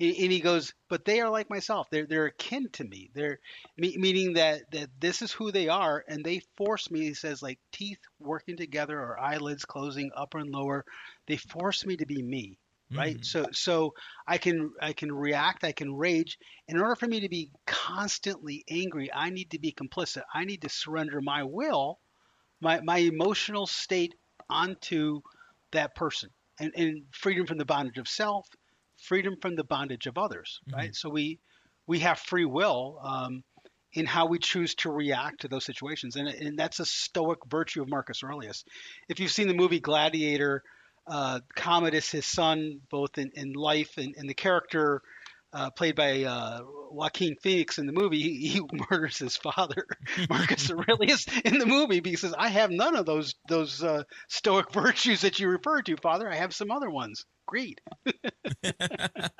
And 0.00 0.14
and 0.16 0.32
he 0.32 0.40
goes, 0.40 0.72
but 0.88 1.04
they 1.04 1.20
are 1.20 1.28
like 1.28 1.50
myself. 1.50 1.90
They're 1.90 2.06
they're 2.06 2.26
akin 2.26 2.68
to 2.74 2.84
me. 2.84 3.10
They're 3.14 3.40
me- 3.76 3.96
meaning 3.98 4.34
that 4.34 4.70
that 4.70 4.90
this 5.00 5.22
is 5.22 5.32
who 5.32 5.50
they 5.50 5.68
are, 5.68 6.04
and 6.06 6.24
they 6.24 6.40
force 6.56 6.90
me. 6.90 7.00
He 7.00 7.14
says 7.14 7.42
like 7.42 7.58
teeth 7.72 8.00
working 8.20 8.56
together 8.56 8.98
or 8.98 9.18
eyelids 9.18 9.64
closing, 9.64 10.12
upper 10.14 10.38
and 10.38 10.50
lower. 10.50 10.84
They 11.26 11.36
force 11.36 11.84
me 11.84 11.96
to 11.96 12.06
be 12.06 12.22
me 12.22 12.58
right? 12.96 13.16
Mhm. 13.18 13.24
so 13.24 13.46
so 13.52 13.94
i 14.26 14.38
can 14.38 14.70
i 14.80 14.92
can 14.92 15.12
react 15.12 15.64
i 15.64 15.72
can 15.72 15.92
rage. 15.94 16.38
In 16.68 16.78
order 16.80 16.96
for 16.96 17.06
me 17.06 17.20
to 17.20 17.28
be 17.28 17.50
constantly 17.66 18.64
angry 18.70 19.10
i 19.12 19.30
need 19.30 19.50
to 19.52 19.58
be 19.58 19.72
complicit. 19.72 20.22
I 20.34 20.44
need 20.44 20.62
to 20.62 20.68
surrender 20.68 21.20
my 21.20 21.42
will 21.44 22.00
my 22.60 22.80
my 22.80 22.98
emotional 22.98 23.66
state 23.66 24.14
onto 24.48 25.20
that 25.72 25.94
person. 25.94 26.30
And 26.60 26.72
and 26.76 27.04
freedom 27.12 27.46
from 27.46 27.58
the 27.58 27.64
bondage 27.64 27.98
of 27.98 28.08
self 28.08 28.46
freedom 28.98 29.36
from 29.40 29.56
the 29.56 29.64
bondage 29.64 30.06
of 30.06 30.18
others 30.18 30.60
right? 30.72 30.94
So 30.94 31.08
we 31.10 31.40
we 31.86 32.00
have 32.00 32.18
free 32.20 32.44
will 32.44 32.98
um 33.02 33.42
in 33.94 34.06
how 34.06 34.26
we 34.26 34.38
choose 34.38 34.74
to 34.76 34.90
react 34.90 35.42
to 35.42 35.48
those 35.48 35.64
situations. 35.64 36.16
And, 36.16 36.28
and 36.28 36.58
that's 36.58 36.80
a 36.80 36.86
stoic 36.86 37.38
virtue 37.48 37.82
of 37.82 37.88
marcus 37.90 38.22
aurelius. 38.24 38.64
If 39.08 39.20
you've 39.20 39.30
seen 39.32 39.48
the 39.48 39.54
movie 39.54 39.80
gladiator 39.80 40.62
uh, 41.06 41.40
Commodus, 41.54 42.10
his 42.10 42.26
son, 42.26 42.80
both 42.90 43.18
in, 43.18 43.30
in 43.34 43.52
life 43.52 43.98
and, 43.98 44.14
and 44.16 44.28
the 44.28 44.34
character 44.34 45.02
uh, 45.52 45.70
played 45.70 45.94
by 45.94 46.24
uh, 46.24 46.60
Joaquin 46.90 47.36
Phoenix 47.42 47.78
in 47.78 47.86
the 47.86 47.92
movie, 47.92 48.22
he, 48.22 48.48
he 48.48 48.60
murders 48.90 49.18
his 49.18 49.36
father, 49.36 49.86
Marcus 50.30 50.70
Aurelius, 50.70 51.26
in 51.44 51.58
the 51.58 51.66
movie 51.66 52.00
because 52.00 52.22
he 52.22 52.28
says, 52.28 52.34
"I 52.36 52.48
have 52.48 52.70
none 52.70 52.96
of 52.96 53.06
those 53.06 53.34
those 53.48 53.82
uh, 53.82 54.04
stoic 54.28 54.72
virtues 54.72 55.22
that 55.22 55.38
you 55.38 55.48
referred 55.48 55.86
to, 55.86 55.96
Father. 55.96 56.30
I 56.30 56.36
have 56.36 56.54
some 56.54 56.70
other 56.70 56.88
ones. 56.88 57.24
Greed." 57.46 57.80
that 58.62 59.32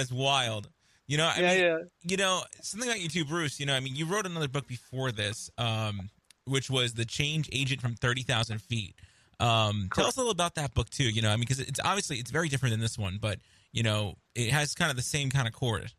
is 0.00 0.12
wild. 0.12 0.68
You 1.06 1.16
know, 1.16 1.26
I 1.26 1.40
yeah, 1.40 1.50
mean, 1.50 1.60
yeah. 1.60 1.76
you 2.02 2.16
know, 2.18 2.42
something 2.62 2.88
about 2.88 3.00
you 3.00 3.08
too, 3.08 3.24
Bruce. 3.24 3.60
You 3.60 3.66
know, 3.66 3.74
I 3.74 3.80
mean, 3.80 3.96
you 3.96 4.06
wrote 4.06 4.26
another 4.26 4.48
book 4.48 4.66
before 4.66 5.10
this, 5.10 5.50
um, 5.58 6.10
which 6.44 6.70
was 6.70 6.94
the 6.94 7.04
Change 7.04 7.48
Agent 7.52 7.82
from 7.82 7.94
Thirty 7.94 8.22
Thousand 8.22 8.62
Feet. 8.62 8.94
Um, 9.40 9.88
tell 9.94 10.06
us 10.06 10.16
a 10.16 10.20
little 10.20 10.32
about 10.32 10.56
that 10.56 10.74
book 10.74 10.90
too. 10.90 11.04
You 11.04 11.22
know, 11.22 11.30
I 11.30 11.36
mean, 11.36 11.40
because 11.40 11.60
it's 11.60 11.80
obviously 11.84 12.18
it's 12.18 12.30
very 12.30 12.48
different 12.48 12.72
than 12.72 12.80
this 12.80 12.98
one, 12.98 13.18
but 13.20 13.38
you 13.72 13.82
know, 13.82 14.16
it 14.34 14.50
has 14.50 14.74
kind 14.74 14.90
of 14.90 14.96
the 14.96 15.02
same 15.02 15.30
kind 15.30 15.46
of 15.46 15.54
chord. 15.54 15.92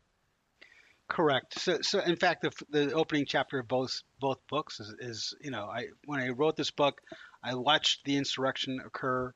Correct. 1.08 1.60
So, 1.60 1.80
so 1.82 2.00
in 2.00 2.16
fact, 2.18 2.44
the, 2.44 2.52
the 2.70 2.94
opening 2.94 3.26
chapter 3.26 3.60
of 3.60 3.68
both 3.68 4.04
both 4.20 4.38
books 4.48 4.80
is, 4.80 4.94
is, 5.00 5.34
you 5.42 5.52
know, 5.52 5.66
I 5.66 5.88
when 6.06 6.20
I 6.20 6.30
wrote 6.30 6.56
this 6.56 6.72
book, 6.72 7.02
I 7.44 7.56
watched 7.56 8.06
the 8.06 8.16
insurrection 8.16 8.80
occur 8.86 9.34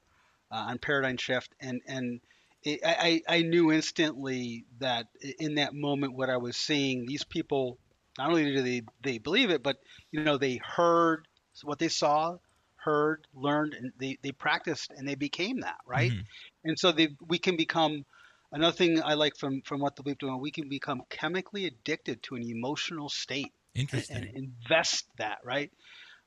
uh, 0.51 0.55
on 0.55 0.77
Paradigm 0.77 1.17
Shift, 1.17 1.53
and 1.59 1.81
and 1.87 2.21
it, 2.61 2.81
I 2.85 3.21
I 3.27 3.41
knew 3.41 3.71
instantly 3.71 4.65
that 4.79 5.07
in 5.39 5.55
that 5.55 5.73
moment 5.73 6.13
what 6.13 6.29
I 6.29 6.37
was 6.37 6.57
seeing, 6.57 7.05
these 7.07 7.23
people 7.23 7.79
not 8.19 8.29
only 8.29 8.51
did 8.51 8.65
they 8.65 8.81
they 9.01 9.17
believe 9.17 9.49
it, 9.49 9.63
but 9.63 9.77
you 10.11 10.23
know 10.23 10.37
they 10.37 10.61
heard 10.63 11.27
what 11.63 11.79
they 11.79 11.87
saw, 11.87 12.37
heard, 12.83 13.27
learned, 13.33 13.73
and 13.73 13.91
they 13.97 14.17
they 14.21 14.31
practiced, 14.31 14.91
and 14.91 15.07
they 15.07 15.15
became 15.15 15.61
that, 15.61 15.79
right? 15.85 16.11
Mhm. 16.11 16.25
And 16.63 16.79
so 16.79 16.91
they 16.91 17.09
we 17.27 17.39
can 17.39 17.55
become 17.57 18.05
Another 18.53 18.77
thing 18.77 19.01
I 19.01 19.15
like 19.15 19.35
from 19.35 19.63
from 19.63 19.81
what 19.81 19.95
the 19.95 20.03
Bleep 20.03 20.19
doing, 20.19 20.39
we 20.39 20.51
can 20.51 20.69
become 20.69 21.01
chemically 21.09 21.65
addicted 21.65 22.21
to 22.23 22.35
an 22.35 22.43
emotional 22.43 23.09
state 23.09 23.51
Interesting. 23.73 24.17
and 24.17 24.37
invest 24.37 25.07
that, 25.17 25.39
right? 25.43 25.71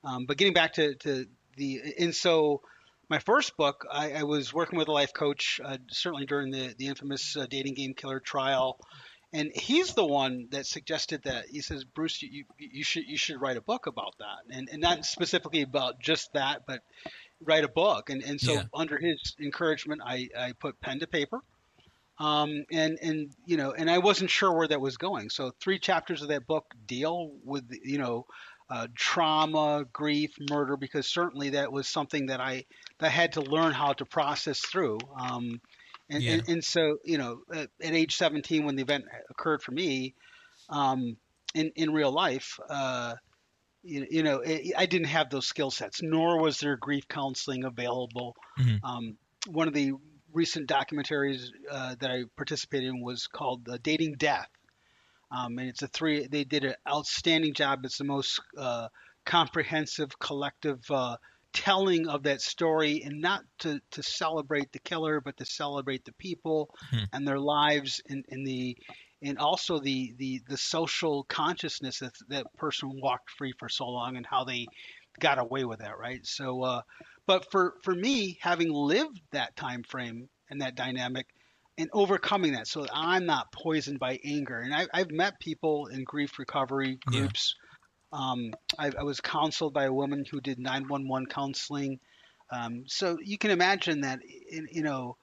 Um, 0.03 0.27
but 0.27 0.37
getting 0.37 0.53
back 0.53 0.75
to, 0.75 0.97
to 0.97 1.27
the 1.57 1.95
and 2.01 2.15
so 2.15 2.63
my 3.09 3.21
first 3.21 3.57
book, 3.57 3.87
I, 3.91 4.13
I 4.13 4.23
was 4.25 4.53
working 4.53 4.77
with 4.77 4.89
a 4.89 4.93
life 4.93 5.13
coach, 5.13 5.61
uh, 5.65 5.79
certainly 5.89 6.27
during 6.27 6.51
the 6.51 6.75
the 6.77 6.89
infamous 6.89 7.37
uh, 7.37 7.47
dating 7.49 7.75
game 7.75 7.95
killer 7.95 8.19
trial, 8.19 8.81
and 9.33 9.51
he's 9.55 9.95
the 9.95 10.05
one 10.07 10.49
that 10.51 10.67
suggested 10.67 11.23
that 11.25 11.47
he 11.49 11.61
says, 11.61 11.85
Bruce, 11.85 12.23
you 12.23 12.45
you 12.59 12.85
should 12.85 13.05
you 13.07 13.17
should 13.19 13.41
write 13.41 13.57
a 13.57 13.63
book 13.63 13.87
about 13.87 14.15
that, 14.19 14.55
and 14.57 14.69
and 14.71 14.81
not 14.81 15.05
specifically 15.05 15.63
about 15.63 16.01
just 16.01 16.33
that, 16.35 16.63
but 16.67 16.81
write 17.41 17.65
a 17.65 17.69
book, 17.69 18.11
and 18.11 18.23
and 18.23 18.41
so 18.41 18.55
Yeah. 18.55 18.65
under 18.73 18.99
his 18.99 19.35
encouragement, 19.41 20.01
I 20.05 20.29
I 20.39 20.53
put 20.53 20.81
pen 20.81 21.01
to 21.01 21.07
paper. 21.07 21.41
Um, 22.19 22.65
and 22.73 22.99
and 23.03 23.31
you 23.45 23.59
know, 23.59 23.73
and 23.73 23.91
I 23.91 23.99
wasn't 23.99 24.31
sure 24.31 24.53
where 24.53 24.69
that 24.69 24.81
was 24.81 24.97
going. 24.97 25.29
So 25.29 25.53
three 25.61 25.79
chapters 25.79 26.23
of 26.23 26.29
that 26.29 26.47
book 26.47 26.65
deal 26.87 27.33
with 27.45 27.65
you 27.85 27.99
know 27.99 28.25
uh, 28.71 28.87
trauma, 28.97 29.85
grief, 29.93 30.31
murder, 30.41 30.77
because 30.77 31.07
certainly 31.07 31.51
that 31.51 31.71
was 31.71 31.89
something 31.89 32.27
that 32.27 32.41
I 32.41 32.65
that 33.01 33.07
I 33.07 33.11
had 33.11 33.33
to 33.35 33.43
learn 33.43 33.73
how 33.73 33.93
to 33.95 34.07
process 34.07 34.61
through. 34.61 34.99
Um, 35.19 35.61
and, 36.11 36.23
Yeah. 36.23 36.35
and 36.35 36.43
and 36.49 36.65
so 36.65 36.99
you 37.05 37.19
know, 37.19 37.43
at, 37.53 37.71
at 37.83 37.95
age 37.95 38.17
17, 38.17 38.65
when 38.65 38.77
the 38.77 38.83
event 38.83 39.05
occurred 39.31 39.63
for 39.63 39.73
me, 39.73 40.15
um, 40.69 41.17
in 41.55 41.73
in 41.77 41.93
real 41.93 42.13
life. 42.13 42.59
Uh, 42.69 43.15
you, 43.83 44.07
you 44.11 44.23
know, 44.23 44.43
I 44.45 44.73
I 44.77 44.87
didn't 44.87 45.09
have 45.09 45.31
those 45.31 45.47
skill 45.47 45.71
sets, 45.71 46.03
nor 46.03 46.41
was 46.41 46.61
there 46.61 46.77
grief 46.77 47.09
counseling 47.09 47.65
available. 47.65 48.37
Mhm. 48.59 48.83
Um, 48.83 49.19
one 49.49 49.69
of 49.69 49.75
the 49.75 49.93
recent 50.33 50.69
documentaries 50.69 51.49
uh, 51.71 51.95
that 52.01 52.11
I 52.11 52.25
participated 52.37 52.89
in 52.89 53.03
was 53.03 53.27
called 53.27 53.69
uh, 53.69 53.79
"Dating 53.83 54.17
Death," 54.17 54.49
Um, 55.31 55.59
and 55.59 55.69
it's 55.69 55.83
a 55.83 55.89
three. 55.89 56.27
They 56.27 56.45
did 56.45 56.65
an 56.65 56.75
outstanding 56.89 57.55
job. 57.55 57.85
It's 57.85 57.99
the 57.99 58.05
most 58.05 58.41
uh, 58.57 58.89
comprehensive, 59.25 60.19
collective 60.19 60.81
uh, 60.91 61.17
telling 61.57 62.09
of 62.09 62.23
that 62.25 62.41
story, 62.43 63.03
and 63.03 63.21
not 63.21 63.43
to, 63.61 63.81
to 63.93 64.03
celebrate 64.03 64.73
the 64.73 64.79
killer, 64.81 65.21
but 65.21 65.37
to 65.39 65.47
celebrate 65.47 66.05
the 66.05 66.13
people 66.15 66.71
Hmm. 66.91 67.07
and 67.13 67.27
their 67.27 67.41
lives, 67.41 68.01
and, 68.09 68.25
and 68.29 68.47
the 68.47 68.77
and 69.23 69.39
also 69.39 69.81
the, 69.81 70.15
the, 70.19 70.41
the 70.49 70.59
social 70.59 71.25
consciousness 71.25 71.99
that 72.01 72.13
that 72.29 72.47
person 72.59 72.91
walked 73.03 73.31
free 73.31 73.53
for 73.59 73.69
so 73.69 73.87
long, 73.89 74.17
and 74.17 74.27
how 74.27 74.45
they 74.45 74.71
got 75.21 75.39
away 75.39 75.65
with 75.65 75.79
that, 75.81 75.99
right? 75.99 76.25
So, 76.27 76.63
uh, 76.63 76.83
but 77.27 77.51
for 77.51 77.75
for 77.83 77.95
me, 77.95 78.39
having 78.41 78.71
lived 78.73 79.21
that 79.33 79.57
time 79.57 79.83
frame 79.83 80.29
and 80.51 80.61
that 80.61 80.75
dynamic, 80.77 81.27
and 81.79 81.89
overcoming 81.93 82.53
that, 82.53 82.67
so 82.69 82.83
that 82.83 82.91
I'm 82.93 83.27
not 83.27 83.53
poisoned 83.53 83.99
by 83.99 84.19
anger. 84.25 84.61
And 84.61 84.75
I, 84.75 84.87
I've 84.95 85.11
met 85.11 85.41
people 85.41 85.87
in 85.87 86.05
grief 86.05 86.39
recovery 86.39 87.01
Yeah. 87.11 87.31
Um, 88.17 88.53
I, 88.79 88.91
I 88.99 89.03
was 89.03 89.21
counseled 89.21 89.75
by 89.75 89.85
a 89.85 89.93
woman 89.93 90.25
who 90.31 90.41
did 90.41 90.59
911 90.59 91.27
counseling. 91.27 92.01
Um, 92.51 92.85
so 92.87 93.19
you 93.23 93.39
can 93.39 93.51
imagine 93.51 94.03
that, 94.03 94.21
in, 94.51 94.69
you 94.71 94.83
know, 94.83 95.17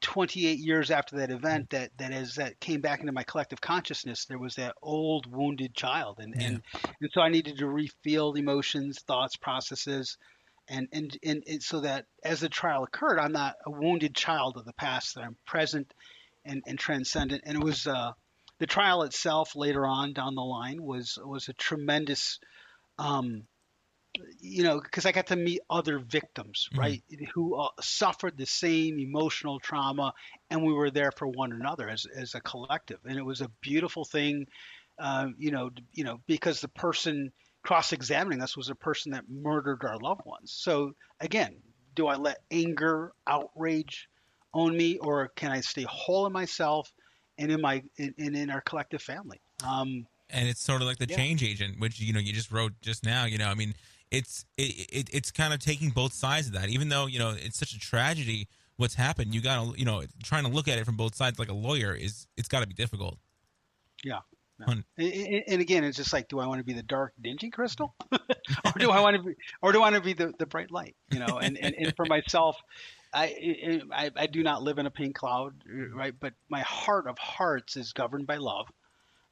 28 0.00 0.58
years 0.58 0.90
after 0.90 1.16
that 1.16 1.30
event, 1.30 1.70
that 1.70 1.92
that 1.98 2.12
as 2.12 2.34
that 2.34 2.58
came 2.58 2.80
back 2.80 3.00
into 3.00 3.12
my 3.12 3.22
collective 3.22 3.60
consciousness, 3.60 4.24
there 4.24 4.38
was 4.38 4.56
that 4.56 4.74
old 4.82 5.32
wounded 5.32 5.74
child, 5.74 6.18
and 6.18 6.34
and, 6.34 6.62
and 7.00 7.10
so 7.12 7.20
I 7.20 7.28
needed 7.28 7.58
to 7.58 7.66
refeel 7.66 8.36
emotions, 8.36 9.00
thoughts, 9.06 9.36
processes, 9.36 10.18
and, 10.68 10.88
and 10.92 11.16
and 11.24 11.44
and 11.46 11.62
so 11.62 11.80
that 11.80 12.06
as 12.24 12.40
the 12.40 12.48
trial 12.48 12.82
occurred, 12.82 13.20
I'm 13.20 13.32
not 13.32 13.54
a 13.64 13.70
wounded 13.70 14.16
child 14.16 14.56
of 14.56 14.64
the 14.64 14.72
past. 14.72 15.14
That 15.14 15.22
I'm 15.22 15.36
present 15.46 15.94
and, 16.46 16.62
and 16.66 16.78
transcendent. 16.78 17.42
And 17.44 17.56
it 17.56 17.64
was 17.64 17.86
uh, 17.86 18.12
the 18.58 18.66
trial 18.66 19.02
itself 19.02 19.56
later 19.56 19.86
on 19.86 20.12
down 20.12 20.34
the 20.34 20.42
line 20.44 20.82
was 20.82 21.18
was 21.22 21.48
a 21.48 21.52
tremendous, 21.54 22.38
um, 22.98 23.48
you 24.40 24.62
know, 24.62 24.80
because 24.80 25.04
I 25.06 25.12
got 25.12 25.28
to 25.28 25.36
meet 25.36 25.60
other 25.68 25.98
victims, 25.98 26.68
Mhm. 26.70 26.76
right, 26.76 27.02
who 27.34 27.56
uh, 27.56 27.68
suffered 27.80 28.36
the 28.36 28.46
same 28.46 28.98
emotional 28.98 29.60
trauma, 29.60 30.14
and 30.50 30.64
we 30.64 30.72
were 30.72 30.90
there 30.90 31.12
for 31.12 31.26
one 31.28 31.52
another 31.52 31.88
as 31.88 32.06
as 32.06 32.34
a 32.34 32.40
collective, 32.40 33.00
and 33.04 33.18
it 33.18 33.24
was 33.24 33.42
a 33.42 33.50
beautiful 33.60 34.04
thing, 34.04 34.46
uh, 34.98 35.28
you 35.36 35.50
know, 35.50 35.70
you 35.92 36.04
know, 36.04 36.18
because 36.26 36.60
the 36.60 36.68
person 36.68 37.32
cross-examining 37.62 38.40
us 38.42 38.56
was 38.56 38.70
a 38.70 38.74
person 38.74 39.12
that 39.12 39.28
murdered 39.28 39.84
our 39.84 39.98
loved 39.98 40.22
ones. 40.24 40.52
So 40.52 40.92
again, 41.20 41.60
do 41.94 42.06
I 42.06 42.16
let 42.16 42.38
anger, 42.50 43.12
outrage 43.26 44.08
own 44.54 44.76
me, 44.76 44.98
or 44.98 45.28
can 45.28 45.50
I 45.50 45.60
stay 45.60 45.84
whole 45.88 46.26
in 46.26 46.32
myself 46.32 46.90
and 47.38 47.50
in 47.52 47.60
my 47.60 47.82
in, 47.96 48.14
in, 48.18 48.34
in 48.34 48.50
our 48.50 48.60
collective 48.60 49.02
family? 49.02 49.40
Um, 49.66 50.06
and 50.30 50.48
it's 50.48 50.60
sort 50.60 50.82
of 50.82 50.88
like 50.88 50.98
the 50.98 51.06
Yeah. 51.08 51.16
change 51.16 51.42
agent, 51.42 51.78
which 51.80 52.00
you 52.00 52.12
know 52.12 52.20
you 52.20 52.32
just 52.32 52.50
wrote 52.50 52.72
just 52.80 53.04
now. 53.04 53.24
You 53.24 53.38
know, 53.38 53.46
I 53.48 53.54
mean, 53.54 53.74
it's 54.10 54.44
it, 54.56 54.88
it 54.92 55.08
it's 55.12 55.30
kind 55.30 55.52
of 55.54 55.60
taking 55.60 55.90
both 55.90 56.12
sides 56.12 56.46
of 56.48 56.52
that. 56.54 56.68
Even 56.68 56.88
though 56.88 57.06
you 57.06 57.18
know 57.18 57.30
it's 57.36 57.58
such 57.58 57.72
a 57.72 57.78
tragedy 57.78 58.48
what's 58.76 58.94
happened, 58.94 59.34
you 59.34 59.40
got 59.40 59.72
to 59.74 59.78
you 59.78 59.84
know 59.84 60.02
trying 60.22 60.44
to 60.44 60.50
look 60.50 60.68
at 60.68 60.78
it 60.78 60.84
from 60.84 60.96
both 60.96 61.14
sides 61.14 61.38
like 61.38 61.48
a 61.48 61.54
lawyer 61.54 61.94
is 61.94 62.26
it's 62.36 62.48
got 62.48 62.60
to 62.60 62.66
be 62.66 62.74
difficult. 62.74 63.18
Yeah. 64.04 64.20
And, 64.66 64.84
and- 64.96 65.44
and 65.48 65.60
again, 65.60 65.84
it's 65.84 65.98
just 65.98 66.14
like, 66.14 66.28
do 66.28 66.40
I 66.40 66.46
want 66.46 66.60
to 66.60 66.64
be 66.64 66.72
the 66.72 66.82
dark, 66.82 67.12
dingy 67.20 67.50
crystal, 67.50 67.94
or 68.12 68.72
do 68.78 68.90
I 68.90 69.00
want 69.00 69.16
to 69.16 69.22
be, 69.22 69.34
or 69.60 69.72
do 69.72 69.78
I 69.78 69.90
want 69.90 69.96
to 69.96 70.00
be 70.00 70.14
the, 70.14 70.32
the 70.38 70.46
bright 70.46 70.70
light? 70.70 70.96
You 71.10 71.18
know, 71.18 71.38
and, 71.38 71.58
and, 71.58 71.74
and 71.74 71.94
for 71.94 72.06
myself, 72.06 72.56
I, 73.16 73.80
I 73.92 74.10
I 74.16 74.26
do 74.26 74.42
not 74.42 74.62
live 74.62 74.78
in 74.78 74.86
a 74.86 74.90
pink 74.90 75.16
cloud, 75.16 75.54
right? 75.94 76.14
But 76.18 76.34
my 76.48 76.60
heart 76.60 77.06
of 77.08 77.18
hearts 77.18 77.76
is 77.76 77.92
governed 77.92 78.26
by 78.26 78.36
love. 78.36 78.66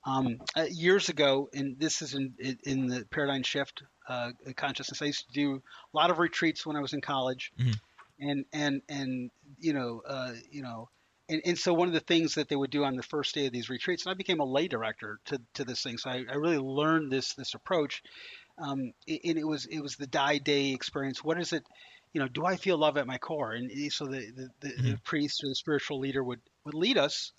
Um, 0.07 0.39
uh, 0.57 0.67
years 0.71 1.09
ago, 1.09 1.49
and 1.55 1.79
this 1.79 2.03
is 2.03 2.15
in 2.15 2.35
in 2.65 2.89
the 2.89 3.07
paradigm 3.11 3.43
shift 3.43 3.83
uh, 4.09 4.33
consciousness. 4.57 5.01
I 5.03 5.07
used 5.07 5.27
to 5.29 5.33
do 5.33 5.55
a 5.57 5.97
lot 5.97 6.11
of 6.11 6.19
retreats 6.19 6.67
when 6.67 6.77
I 6.77 6.81
was 6.81 6.93
in 6.93 7.01
college, 7.01 7.53
Mhm. 7.59 7.81
and 8.21 8.45
and 8.53 8.83
and 8.89 9.31
you 9.59 9.73
know 9.73 10.03
uh, 10.07 10.35
you 10.51 10.63
know 10.63 10.89
and, 11.29 11.43
and 11.47 11.59
so 11.59 11.73
one 11.73 11.89
of 11.89 11.95
the 11.95 12.01
things 12.01 12.35
that 12.35 12.49
they 12.49 12.57
would 12.57 12.71
do 12.71 12.85
on 12.85 12.97
the 12.97 13.03
first 13.03 13.35
day 13.35 13.47
of 13.47 13.53
these 13.53 13.71
retreats, 13.71 14.05
and 14.05 14.11
I 14.11 14.15
became 14.15 14.41
a 14.41 14.45
lay 14.45 14.69
director 14.69 15.21
to, 15.27 15.41
to 15.55 15.65
this 15.65 15.83
thing, 15.83 15.97
so 15.99 16.11
I, 16.11 16.25
I 16.31 16.35
really 16.37 16.59
learned 16.59 17.11
this 17.11 17.35
this 17.35 17.55
approach. 17.55 18.03
Um, 18.59 18.93
and 19.09 19.39
it 19.39 19.47
was 19.47 19.67
it 19.67 19.81
was 19.81 19.97
the 19.97 20.07
die 20.07 20.39
day 20.39 20.73
experience. 20.73 21.25
What 21.25 21.41
is 21.41 21.53
it? 21.53 21.65
You 22.15 22.21
know, 22.21 22.29
do 22.29 22.47
I 22.47 22.57
feel 22.57 22.79
love 22.79 22.97
at 22.97 23.07
my 23.07 23.19
core? 23.19 23.53
And 23.53 23.71
so 23.93 24.07
the 24.07 24.31
the, 24.31 24.51
the, 24.61 24.83
the 24.83 24.99
priest 25.05 25.45
or 25.45 25.49
the 25.49 25.55
spiritual 25.55 25.99
leader 25.99 26.25
would 26.25 26.41
would 26.65 26.75
lead 26.75 26.97
us, 26.97 27.33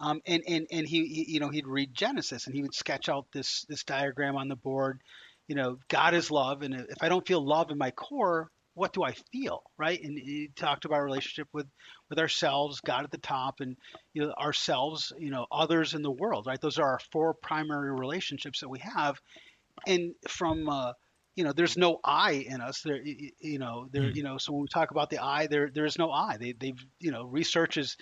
um, 0.00 0.20
and 0.26 0.42
and 0.48 0.66
and 0.72 0.88
he, 0.88 1.06
he 1.06 1.32
you 1.34 1.40
know 1.40 1.50
he'd 1.50 1.66
read 1.68 1.94
Genesis 1.94 2.46
and 2.46 2.54
he 2.54 2.62
would 2.62 2.74
sketch 2.74 3.08
out 3.08 3.26
this 3.32 3.64
this 3.68 3.84
diagram 3.84 4.36
on 4.36 4.48
the 4.48 4.56
board. 4.56 5.00
You 5.46 5.54
know, 5.54 5.78
God 5.88 6.14
is 6.14 6.30
love, 6.30 6.62
and 6.62 6.74
if 6.74 7.02
I 7.02 7.08
don't 7.08 7.26
feel 7.26 7.44
love 7.44 7.70
in 7.70 7.78
my 7.78 7.92
core, 7.92 8.50
what 8.76 8.92
do 8.92 9.02
I 9.02 9.12
feel, 9.32 9.62
right? 9.78 10.02
And 10.02 10.18
he 10.18 10.50
talked 10.54 10.84
about 10.84 10.96
our 10.96 11.04
relationship 11.04 11.48
with 11.52 11.66
with 12.10 12.18
ourselves, 12.18 12.80
God 12.80 13.04
at 13.04 13.10
the 13.10 13.18
top, 13.18 13.60
and 13.60 13.76
you 14.12 14.22
know 14.22 14.32
ourselves, 14.32 15.12
you 15.18 15.30
know, 15.30 15.46
others 15.50 15.94
in 15.94 16.02
the 16.02 16.10
world, 16.10 16.46
right? 16.46 16.60
Those 16.60 16.78
are 16.78 16.86
our 16.86 17.00
four 17.10 17.32
primary 17.34 17.92
relationships 17.92 18.60
that 18.60 18.68
we 18.68 18.80
have, 18.80 19.20
and 19.86 20.14
from 20.28 20.68
uh, 20.68 20.92
you 21.36 21.44
know, 21.44 21.52
there's 21.52 21.76
no 21.76 22.00
I 22.04 22.32
in 22.32 22.60
us. 22.60 22.80
There, 22.82 23.00
you 23.02 23.58
know, 23.58 23.88
there, 23.92 24.04
Mm. 24.04 24.16
you 24.16 24.22
know. 24.24 24.38
So 24.38 24.52
when 24.52 24.62
we 24.62 24.68
talk 24.68 24.90
about 24.90 25.10
the 25.10 25.18
I, 25.18 25.46
there, 25.46 25.70
there 25.72 25.84
is 25.86 25.98
no 25.98 26.10
I. 26.10 26.38
They, 26.38 26.52
they've, 26.52 26.84
you 26.98 27.12
know, 27.12 27.24
research 27.26 27.76
is, 27.76 27.96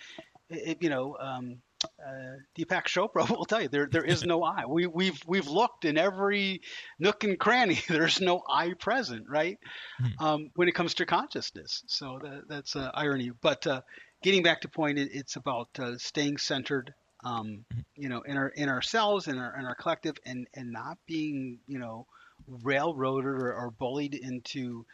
you 0.49 0.89
know, 0.89 1.17
um, 1.21 1.59
uh, 1.85 2.37
Deepak 2.57 2.85
Chopra 2.87 3.29
will 3.37 3.45
tell 3.45 3.61
you 3.61 3.69
there, 3.69 3.89
there 3.91 4.05
is 4.05 4.25
no 4.25 4.43
I. 4.43 4.67
We, 4.67 4.87
we've, 4.87 5.21
we've 5.27 5.49
looked 5.49 5.85
in 5.85 5.99
every 5.99 6.63
nook 6.99 7.25
and 7.25 7.39
cranny. 7.39 7.79
There's 7.89 8.21
no 8.21 8.43
I 8.49 8.73
present, 8.75 9.27
right? 9.29 9.59
Mhm. 10.01 10.21
Um, 10.21 10.51
when 10.55 10.69
it 10.69 10.75
comes 10.75 10.95
to 10.95 11.07
consciousness. 11.07 11.83
So 11.89 12.19
that, 12.23 12.43
that's 12.49 12.77
uh, 12.77 12.91
irony. 12.95 13.33
But 13.41 13.67
uh, 13.67 13.81
getting 14.23 14.43
back 14.43 14.63
to 14.63 14.69
point, 14.69 14.99
it, 14.99 15.11
it's 15.13 15.37
about 15.37 15.69
uh, 15.79 15.99
staying 15.99 16.39
centered. 16.39 16.95
Um, 17.25 17.65
you 17.97 18.09
know, 18.11 18.21
in 18.21 18.37
our 18.37 18.49
in 18.49 18.69
ourselves, 18.69 19.29
in 19.29 19.39
our 19.39 19.59
in 19.59 19.65
our 19.65 19.75
collective, 19.75 20.17
and 20.27 20.47
and 20.55 20.71
not 20.73 20.99
being, 21.07 21.59
you 21.67 21.79
know, 21.79 22.07
railroaded 22.49 23.27
or, 23.27 23.53
or 23.55 23.71
bullied 23.71 24.15
into 24.15 24.85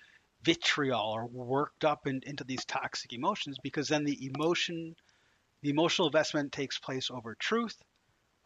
vitriol 0.42 1.12
or 1.12 1.26
worked 1.26 1.84
up 1.84 2.06
in, 2.06 2.20
into 2.26 2.44
these 2.44 2.64
toxic 2.64 3.12
emotions 3.12 3.56
because 3.62 3.88
then 3.88 4.04
the 4.04 4.30
emotion 4.34 4.94
the 5.62 5.70
emotional 5.70 6.08
investment 6.08 6.50
takes 6.52 6.78
place 6.78 7.10
over 7.10 7.36
truth 7.38 7.76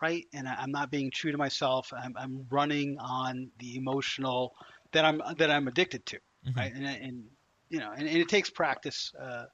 right 0.03 0.25
and 0.35 0.49
I, 0.49 0.55
i'm 0.59 0.73
not 0.73 0.91
being 0.91 1.11
true 1.13 1.31
to 1.31 1.39
myself 1.39 1.93
I'm, 1.97 2.15
I'm 2.17 2.47
running 2.51 2.99
on 2.99 3.51
the 3.59 3.77
emotional 3.77 4.53
that 4.93 5.05
i'm 5.05 5.21
that 5.39 5.51
i'm 5.51 5.69
addicted 5.69 6.05
to 6.07 6.19
Mhm. 6.47 6.57
right 6.57 6.73
and, 6.75 6.85
and 6.87 7.25
you 7.71 7.79
know 7.79 7.93
and, 7.97 8.09
and 8.09 8.19
it 8.19 8.29
takes 8.29 8.51
practice 8.51 9.13
uh, 9.21 9.45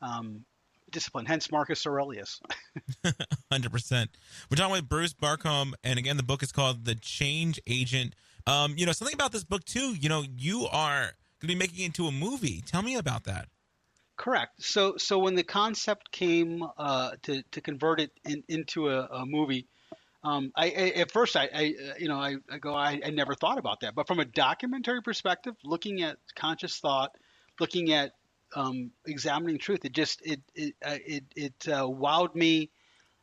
um, 0.00 0.44
discipline 0.90 1.26
hence 1.26 1.50
marcus 1.52 1.86
aurelius 1.86 2.40
Hundred 3.52 3.72
percent. 3.72 4.10
We're 4.50 4.56
talking 4.56 4.72
with 4.72 4.88
Bruce 4.88 5.12
Barcomb, 5.12 5.74
and 5.82 5.98
again, 5.98 6.16
the 6.16 6.22
book 6.22 6.42
is 6.42 6.52
called 6.52 6.84
The 6.84 6.94
Change 6.94 7.60
Agent. 7.66 8.14
Um, 8.46 8.74
you 8.76 8.86
know 8.86 8.92
something 8.92 9.14
about 9.14 9.32
this 9.32 9.44
book 9.44 9.64
too. 9.64 9.94
You 9.94 10.08
know, 10.08 10.24
you 10.36 10.66
are 10.66 11.02
going 11.40 11.40
to 11.40 11.46
be 11.46 11.54
making 11.54 11.82
it 11.82 11.86
into 11.86 12.06
a 12.06 12.12
movie. 12.12 12.62
Tell 12.66 12.82
me 12.82 12.96
about 12.96 13.24
that. 13.24 13.48
Correct. 14.16 14.62
So 14.62 14.96
so 14.96 15.18
when 15.18 15.34
the 15.34 15.42
concept 15.42 16.12
came 16.12 16.64
uh, 16.78 17.12
to 17.22 17.42
to 17.52 17.60
convert 17.60 18.00
it 18.00 18.12
in, 18.24 18.44
into 18.48 18.88
a, 18.88 19.06
a 19.06 19.26
movie, 19.26 19.66
um, 20.22 20.52
I, 20.54 20.66
I 20.66 21.00
at 21.00 21.10
first 21.10 21.36
I, 21.36 21.48
I 21.52 21.74
uh, 21.90 21.94
you 21.98 22.08
know 22.08 22.18
I, 22.18 22.36
I 22.50 22.58
go 22.58 22.74
I, 22.74 22.96
never 23.12 23.34
thought 23.34 23.58
about 23.58 23.80
that, 23.80 23.94
but 23.94 24.06
from 24.06 24.20
a 24.20 24.24
documentary 24.24 25.02
perspective, 25.02 25.54
looking 25.64 26.02
at 26.02 26.18
conscious 26.36 26.78
thought, 26.78 27.16
looking 27.58 27.92
at 27.92 28.12
um, 28.54 28.92
examining 29.04 29.58
truth, 29.58 29.84
it 29.84 29.92
just 29.92 30.24
it 30.24 30.40
it 30.54 30.74
uh, 30.84 30.98
it, 31.04 31.24
it 31.34 31.68
uh, 31.68 31.84
wowed 31.84 32.34
me. 32.34 32.70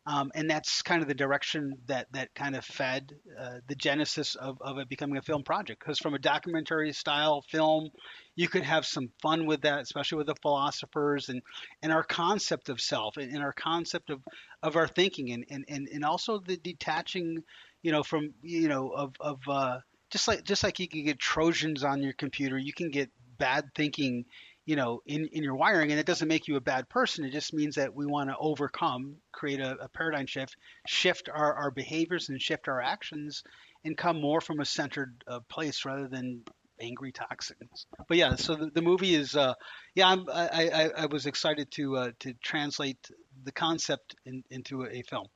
Um, 0.08 0.32
and 0.34 0.50
that's 0.50 0.82
kind 0.82 1.04
of 1.04 1.08
the 1.08 1.14
direction 1.14 1.76
that, 1.86 2.08
that 2.14 2.34
kind 2.34 2.56
of 2.56 2.66
fed 2.66 3.14
uh, 3.40 3.60
the 3.68 3.76
genesis 3.76 4.34
of, 4.34 4.58
of 4.62 4.80
it 4.80 4.90
becoming 4.90 5.18
a 5.18 5.22
film 5.22 5.44
project. 5.44 5.80
Because 5.80 6.00
from 6.00 6.16
a 6.16 6.20
documentary 6.20 6.92
style 6.92 7.44
film, 7.50 7.90
you 8.36 8.48
could 8.48 8.64
have 8.64 8.86
some 8.86 9.12
fun 9.22 9.46
with 9.46 9.62
that, 9.62 9.80
especially 9.82 10.18
with 10.18 10.28
the 10.28 10.36
philosophers 10.42 11.30
and, 11.30 11.42
and 11.84 11.92
our 11.92 12.04
concept 12.04 12.70
of 12.70 12.82
self 12.82 13.18
and, 13.18 13.32
and 13.32 13.44
our 13.44 13.54
concept 13.54 14.10
of, 14.10 14.22
of 14.64 14.76
our 14.76 14.88
thinking 14.88 15.32
and, 15.32 15.46
and, 15.52 15.66
and, 15.68 15.88
and 15.94 16.04
also 16.04 16.40
the 16.40 16.58
detaching, 16.58 17.44
you 17.84 17.92
know, 17.92 18.02
from, 18.02 18.34
you 18.42 18.70
know, 18.70 18.90
of, 18.90 19.14
of 19.20 19.40
uh, 19.48 19.78
just 20.10 20.28
like 20.28 20.44
just 20.44 20.64
like 20.64 20.80
you 20.80 20.88
can 20.88 21.06
get 21.06 21.20
Trojans 21.20 21.84
on 21.84 22.02
your 22.02 22.14
computer, 22.14 22.58
you 22.58 22.74
can 22.74 22.90
get 22.90 23.10
bad 23.38 23.74
thinking 23.76 24.26
you 24.66 24.76
know, 24.76 25.02
in, 25.06 25.28
in 25.32 25.44
your 25.44 25.56
wiring, 25.56 25.92
and 25.92 26.00
it 26.00 26.06
doesn't 26.06 26.28
make 26.28 26.48
you 26.48 26.56
a 26.56 26.62
bad 26.62 26.88
person. 26.88 27.26
It 27.26 27.32
just 27.32 27.54
means 27.54 27.76
that 27.76 27.96
we 27.96 28.06
want 28.06 28.30
to 28.30 28.36
overcome, 28.40 29.16
create 29.32 29.60
a, 29.60 29.76
a 29.82 29.90
paradigm 29.90 30.28
shift, 30.28 30.56
shift 30.88 31.30
our, 31.34 31.54
our 31.54 31.72
behaviors 31.72 32.30
and 32.30 32.42
shift 32.42 32.68
our 32.68 32.80
actions, 32.80 33.44
and 33.84 33.98
come 33.98 34.22
more 34.22 34.42
from 34.42 34.60
a 34.60 34.66
centered 34.66 35.24
uh, 35.28 35.40
place 35.50 35.84
rather 35.84 36.08
than 36.08 36.44
angry 36.80 37.12
toxins. 37.12 37.86
But 38.08 38.18
yeah, 38.18 38.36
so 38.36 38.56
the, 38.56 38.70
the 38.70 38.82
movie 38.82 39.16
is, 39.16 39.36
uh, 39.36 39.54
yeah, 39.96 40.10
I'm, 40.10 40.26
I, 40.30 40.70
I, 40.74 40.90
I 41.04 41.06
was 41.08 41.26
excited 41.26 41.72
to 41.72 41.98
uh, 41.98 42.12
to 42.20 42.34
translate 42.44 43.10
the 43.44 43.52
concept 43.52 44.16
in, 44.26 44.44
into 44.50 44.86
a 44.86 45.02
film. 45.04 45.28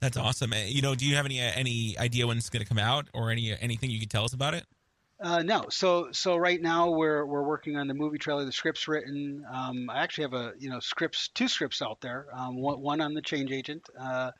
That's 0.00 0.16
awesome. 0.16 0.52
Uh, 0.52 0.56
You 0.66 0.82
know, 0.82 0.94
do 0.94 1.06
you 1.06 1.16
have 1.16 1.24
any 1.24 1.40
uh, 1.40 1.52
any 1.54 1.96
idea 1.98 2.26
when 2.26 2.36
it's 2.36 2.50
going 2.50 2.62
to 2.62 2.68
come 2.68 2.78
out, 2.78 3.08
or 3.14 3.30
any 3.30 3.56
anything 3.60 3.90
you 3.90 4.00
can 4.00 4.08
tell 4.08 4.24
us 4.24 4.34
about 4.34 4.54
it? 4.54 4.64
Uh, 5.18 5.42
no, 5.42 5.64
so 5.70 6.08
so 6.12 6.36
right 6.36 6.60
now 6.60 6.90
we're 6.90 7.24
we're 7.24 7.42
working 7.42 7.76
on 7.76 7.88
the 7.88 7.94
movie 7.94 8.18
trailer. 8.18 8.44
The 8.44 8.52
script's 8.52 8.86
written. 8.86 9.42
Um, 9.50 9.88
I 9.88 10.02
actually 10.02 10.24
have 10.24 10.34
a 10.34 10.52
you 10.58 10.68
know 10.68 10.78
scripts 10.78 11.28
two 11.28 11.48
scripts 11.48 11.80
out 11.80 12.00
there. 12.02 12.26
Um, 12.34 12.56
one, 12.60 12.80
one 12.80 13.00
on 13.00 13.14
the 13.14 13.22
change 13.22 13.50
agent, 13.50 13.88
uh, 13.98 14.32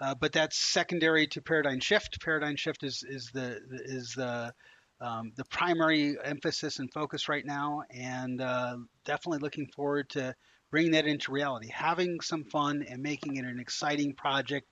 uh, 0.00 0.14
but 0.16 0.32
that's 0.32 0.56
secondary 0.58 1.28
to 1.28 1.40
Paradigm 1.40 1.78
Shift. 1.78 2.20
Paradigm 2.20 2.56
Shift 2.56 2.82
is 2.82 3.04
is 3.08 3.30
the 3.32 3.60
is 3.84 4.14
the 4.14 4.52
um, 5.00 5.30
the 5.36 5.44
primary 5.44 6.16
emphasis 6.24 6.80
and 6.80 6.92
focus 6.92 7.28
right 7.28 7.46
now, 7.46 7.82
and 7.90 8.40
uh, 8.40 8.78
definitely 9.04 9.38
looking 9.38 9.68
forward 9.76 10.10
to 10.10 10.34
bringing 10.72 10.90
that 10.92 11.06
into 11.06 11.30
reality, 11.30 11.68
having 11.72 12.20
some 12.20 12.42
fun, 12.44 12.82
and 12.82 13.00
making 13.00 13.36
it 13.36 13.44
an 13.44 13.60
exciting 13.60 14.12
project, 14.12 14.66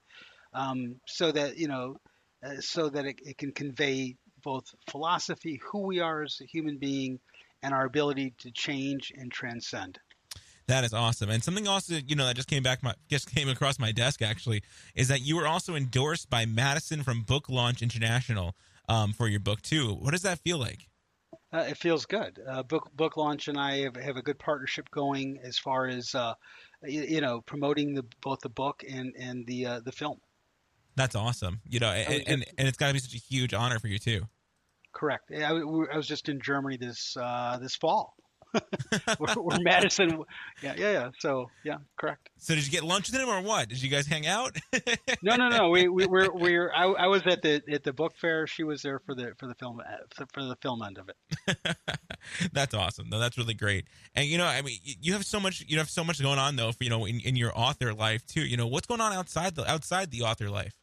um, 0.53 0.97
so 1.07 1.31
that 1.31 1.59
you 1.59 1.69
know, 1.69 1.97
uh, 2.45 2.57
so 2.59 2.89
that 2.89 3.05
it, 3.05 3.21
it 3.23 3.39
can 3.39 3.53
convey 3.53 4.17
both 4.45 4.75
philosophy, 4.89 5.61
who 5.71 5.81
we 5.81 6.01
are 6.01 6.23
as 6.23 6.39
a 6.41 6.45
human 6.45 6.79
being, 6.79 7.19
and 7.63 7.75
our 7.75 7.85
ability 7.85 8.35
to 8.39 8.51
change 8.53 9.13
and 9.17 9.33
transcend. 9.33 9.99
That 10.67 10.85
is 10.85 10.95
awesome. 10.95 11.29
And 11.29 11.43
something 11.43 11.69
also, 11.69 11.95
you 12.07 12.17
know, 12.17 12.27
that 12.27 12.37
just 12.37 12.49
came 12.49 12.63
back 12.63 12.83
my 12.83 12.95
just 13.09 13.35
came 13.35 13.49
across 13.49 13.79
my 13.79 13.93
desk 13.93 14.23
actually 14.23 14.63
is 14.95 15.09
that 15.09 15.21
you 15.21 15.37
were 15.37 15.47
also 15.47 15.75
endorsed 15.75 16.31
by 16.31 16.47
Madison 16.47 17.03
from 17.03 17.23
Book 17.23 17.49
Launch 17.49 17.83
International 17.83 18.55
um, 18.89 19.13
for 19.13 19.29
your 19.29 19.41
book 19.41 19.61
too. 19.61 19.93
What 19.95 20.13
does 20.13 20.23
that 20.23 20.39
feel 20.39 20.59
like? 20.59 20.89
Uh, 21.53 21.67
it 21.69 21.77
feels 21.77 22.07
good. 22.07 22.41
Uh, 22.49 22.63
book 22.63 22.91
book 22.97 23.17
launch 23.17 23.49
and 23.49 23.59
I 23.59 23.83
have, 23.83 23.97
have 23.97 24.17
a 24.17 24.23
good 24.23 24.39
partnership 24.39 24.91
going 24.91 25.39
as 25.43 25.59
far 25.59 25.87
as 25.87 26.15
uh, 26.15 26.35
you, 26.83 27.03
you 27.03 27.21
know 27.21 27.43
promoting 27.43 27.95
the 27.95 28.05
both 28.23 28.41
the 28.41 28.49
book 28.49 28.83
and 28.89 29.15
and 29.19 29.47
the 29.47 29.67
uh, 29.67 29.81
the 29.81 29.93
film. 29.93 30.19
That's 30.97 31.15
awesome. 31.15 31.61
You 31.69 31.81
know, 31.81 31.91
and 31.91 32.27
and, 32.27 32.45
and 32.57 32.69
it's 32.69 32.79
got 32.79 32.89
to 32.89 32.95
be 32.95 33.01
such 33.01 33.15
a 33.15 33.19
huge 33.19 33.53
honor 33.53 33.79
for 33.79 33.89
you 33.89 33.99
too. 33.99 34.27
Correct. 34.95 35.31
I, 35.33 35.43
I 35.43 35.97
was 35.97 36.07
just 36.07 36.29
in 36.29 36.41
Germany 36.41 36.77
this 36.77 37.17
uh, 37.21 37.59
this 37.61 37.75
fall. 37.75 38.15
we're, 39.19 39.35
we're 39.37 39.59
Madison. 39.61 40.23
Yeah, 40.63 40.75
yeah, 40.77 40.93
yeah. 40.93 41.11
So 41.19 41.51
yeah, 41.65 41.79
correct. 41.99 42.31
So 42.39 42.55
did 42.55 42.65
you 42.65 42.71
get 42.71 42.85
lunch 42.85 43.11
with 43.11 43.21
him 43.21 43.29
or 43.29 43.41
what? 43.41 43.69
Did 43.69 43.83
you 43.83 43.91
guys 43.91 44.07
hang 44.07 44.27
out? 44.29 44.57
no, 45.23 45.35
no, 45.35 45.49
no. 45.49 45.71
We 45.71 45.89
we 45.89 46.07
we're, 46.07 46.31
we're 46.35 46.73
I, 46.73 46.85
I 46.85 47.07
was 47.09 47.27
at 47.27 47.43
the 47.43 47.61
at 47.73 47.83
the 47.83 47.93
book 47.93 48.15
fair. 48.17 48.47
She 48.47 48.63
was 48.63 48.83
there 48.83 49.01
for 49.01 49.17
the 49.17 49.33
for 49.39 49.49
the 49.49 49.55
film 49.55 49.81
for 50.33 50.45
the 50.45 50.57
film 50.63 50.83
end 50.83 50.99
of 50.99 51.09
it. 51.09 51.77
that's 52.53 52.75
awesome. 52.75 53.09
No, 53.09 53.19
that's 53.19 53.37
really 53.37 53.55
great. 53.55 53.87
And 54.15 54.27
you 54.27 54.39
know, 54.39 54.47
I 54.47 54.63
mean, 54.63 54.79
you 54.85 55.13
have 55.15 55.25
so 55.25 55.41
much 55.41 55.65
you 55.67 55.79
have 55.79 55.91
so 55.91 56.05
much 56.05 56.23
going 56.23 56.39
on 56.39 56.55
though. 56.55 56.71
For, 56.71 56.85
you 56.85 56.91
know, 56.91 57.05
in, 57.05 57.19
in 57.21 57.35
your 57.35 57.57
author 57.59 57.93
life 57.93 58.25
too. 58.27 58.43
You 58.43 58.57
know, 58.57 58.69
what's 58.69 58.87
going 58.87 59.01
on 59.01 59.13
outside 59.13 59.57
the 59.57 59.69
outside 59.69 60.13
the 60.13 60.23
author 60.23 60.49
life? 60.49 60.75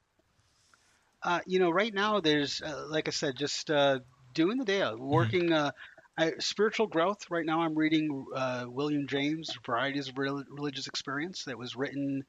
Uh, 1.24 1.40
you 1.46 1.60
know, 1.60 1.70
right 1.70 1.94
now 1.94 2.20
there's 2.20 2.62
uh, 2.62 2.86
like 2.90 3.08
I 3.08 3.12
said, 3.12 3.36
just 3.36 3.70
uh, 3.70 4.00
doing 4.34 4.58
the 4.58 4.66
day, 4.66 4.90
working. 4.94 5.50
Mm-hmm. 5.50 5.70
I, 6.18 6.34
spiritual 6.40 6.88
growth. 6.88 7.30
Right 7.30 7.46
now, 7.46 7.62
I'm 7.62 7.76
reading 7.76 8.26
uh, 8.36 8.66
William 8.68 9.08
James' 9.08 9.58
Varieties 9.66 10.10
of 10.10 10.18
Religious 10.18 10.88
Experience 10.88 11.46
that 11.46 11.58
was 11.58 11.76
written, 11.76 12.26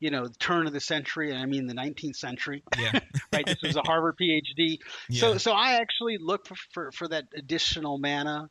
you 0.00 0.10
know, 0.10 0.28
turn 0.38 0.66
of 0.66 0.72
the 0.72 0.80
century, 0.80 1.30
and 1.30 1.38
I 1.38 1.46
mean 1.46 1.66
the 1.66 1.74
19th 1.74 2.16
century. 2.16 2.62
Yeah. 2.78 3.00
right. 3.32 3.46
This 3.46 3.62
was 3.62 3.76
a 3.76 3.82
Harvard 3.82 4.16
PhD. 4.20 4.78
Yeah. 5.08 5.20
So, 5.20 5.38
so 5.38 5.52
I 5.52 5.74
actually 5.80 6.18
look 6.18 6.46
for, 6.46 6.56
for, 6.72 6.92
for 6.92 7.08
that 7.08 7.24
additional 7.34 7.98
mana, 7.98 8.50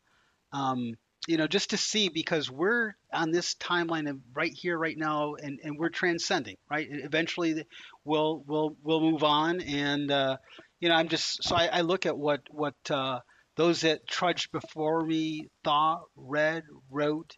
um, 0.52 0.96
you 1.28 1.36
know, 1.36 1.46
just 1.46 1.70
to 1.70 1.76
see 1.76 2.08
because 2.08 2.50
we're 2.50 2.94
on 3.12 3.30
this 3.30 3.54
timeline 3.54 4.10
of 4.10 4.18
right 4.34 4.52
here, 4.52 4.76
right 4.76 4.96
now, 4.96 5.34
and, 5.34 5.60
and 5.62 5.78
we're 5.78 5.88
transcending. 5.88 6.56
Right. 6.70 6.88
Eventually, 6.90 7.64
we'll 8.04 8.42
we'll 8.46 8.76
we'll 8.82 9.00
move 9.00 9.22
on, 9.22 9.60
and 9.60 10.10
uh, 10.10 10.36
you 10.80 10.88
know, 10.88 10.94
I'm 10.94 11.08
just 11.08 11.44
so 11.44 11.54
I, 11.56 11.66
I 11.66 11.80
look 11.82 12.06
at 12.06 12.16
what 12.16 12.42
what. 12.50 12.74
Uh, 12.90 13.20
those 13.56 13.82
that 13.82 14.06
trudged 14.06 14.50
before 14.50 15.04
me 15.04 15.48
thought, 15.62 16.04
read, 16.16 16.64
wrote, 16.90 17.36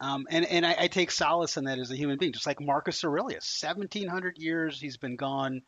um, 0.00 0.26
and 0.30 0.46
and 0.46 0.64
I, 0.64 0.76
I, 0.82 0.86
take 0.86 1.10
solace 1.10 1.56
in 1.56 1.64
that 1.64 1.80
as 1.80 1.90
a 1.90 1.96
human 1.96 2.18
being, 2.18 2.32
just 2.32 2.46
like 2.46 2.60
Marcus 2.60 3.02
Aurelius, 3.04 3.60
1700 3.60 4.38
years 4.38 4.80
he's 4.80 4.96
been 4.96 5.16
gone, 5.16 5.62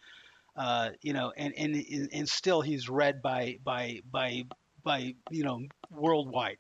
uh, 0.56 0.90
you 1.02 1.12
know, 1.12 1.32
and, 1.36 1.52
and 1.56 2.08
and 2.12 2.28
still 2.28 2.60
he's 2.60 2.88
read 2.88 3.22
by 3.22 3.58
by 3.64 4.00
by 4.08 4.44
by 4.84 5.14
you 5.30 5.42
know 5.42 5.62
worldwide. 5.90 6.58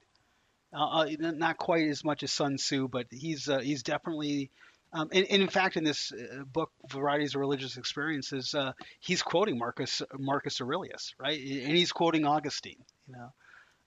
Uh, 0.72 1.06
not 1.18 1.56
quite 1.56 1.88
as 1.88 2.04
much 2.04 2.22
as 2.22 2.32
Sun 2.32 2.56
Tzu, 2.56 2.88
but 2.88 3.06
he's 3.10 3.48
uh, 3.48 3.58
he's 3.58 3.82
definitely. 3.82 4.50
Um, 4.92 5.08
and, 5.12 5.24
and, 5.30 5.40
in 5.40 5.48
fact, 5.48 5.76
in 5.76 5.84
this 5.84 6.10
uh, 6.10 6.42
book, 6.42 6.72
Varieties 6.88 7.36
of 7.36 7.40
Religious 7.40 7.76
Experiences, 7.76 8.56
uh, 8.56 8.72
he's 8.98 9.22
quoting 9.22 9.56
Marcus 9.56 10.02
Marcus 10.18 10.60
Aurelius, 10.60 11.14
right? 11.18 11.38
And 11.38 11.76
he's 11.76 11.92
quoting 11.92 12.24
Augustine 12.24 12.82
you 13.06 13.14
know, 13.14 13.32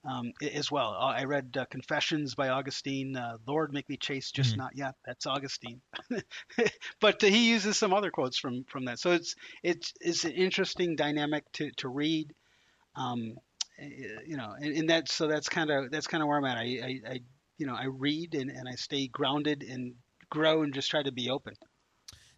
um, 0.04 0.32
as 0.52 0.70
well. 0.70 0.94
Uh, 0.98 1.06
I 1.06 1.24
read 1.24 1.56
uh, 1.58 1.64
Confessions 1.66 2.34
by 2.34 2.48
Augustine. 2.48 3.16
Uh, 3.16 3.36
Lord, 3.46 3.72
make 3.72 3.88
me 3.88 3.96
chase, 3.96 4.30
just 4.30 4.52
mm-hmm. 4.52 4.60
not 4.60 4.76
yet. 4.76 4.94
That's 5.04 5.26
Augustine. 5.26 5.80
but 7.00 7.22
uh, 7.22 7.26
he 7.26 7.50
uses 7.50 7.76
some 7.76 7.92
other 7.92 8.10
quotes 8.10 8.38
from 8.38 8.64
from 8.64 8.86
that. 8.86 8.98
So 8.98 9.12
it's 9.12 9.34
it's 9.62 9.92
it's 10.00 10.24
an 10.24 10.32
interesting 10.32 10.96
dynamic 10.96 11.50
to 11.52 11.70
to 11.72 11.88
read. 11.88 12.34
Um, 12.96 13.36
you 13.78 14.36
know, 14.36 14.54
and, 14.58 14.76
and 14.76 14.90
that's 14.90 15.14
so 15.14 15.26
that's 15.26 15.48
kind 15.48 15.70
of 15.70 15.90
that's 15.90 16.06
kind 16.06 16.22
of 16.22 16.28
where 16.28 16.38
I'm 16.38 16.44
at. 16.44 16.58
I, 16.58 16.62
I, 16.62 17.00
I 17.12 17.20
you 17.58 17.66
know 17.66 17.74
I 17.74 17.86
read 17.86 18.34
and, 18.34 18.50
and 18.50 18.68
I 18.68 18.74
stay 18.74 19.08
grounded 19.08 19.64
and 19.68 19.94
grow 20.30 20.62
and 20.62 20.72
just 20.72 20.90
try 20.90 21.02
to 21.02 21.12
be 21.12 21.30
open. 21.30 21.54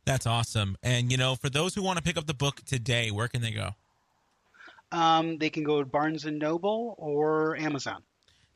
That's 0.04 0.26
awesome. 0.26 0.76
And 0.82 1.10
you 1.10 1.18
know, 1.18 1.34
for 1.34 1.50
those 1.50 1.74
who 1.74 1.82
want 1.82 1.98
to 1.98 2.02
pick 2.02 2.16
up 2.16 2.26
the 2.26 2.34
book 2.34 2.62
today, 2.64 3.10
where 3.10 3.28
can 3.28 3.42
they 3.42 3.50
go? 3.50 3.70
Um, 4.92 5.38
they 5.38 5.50
can 5.50 5.64
go 5.64 5.80
to 5.80 5.86
Barnes 5.86 6.26
and 6.26 6.38
Noble 6.38 6.94
or 6.98 7.56
Amazon. 7.56 8.02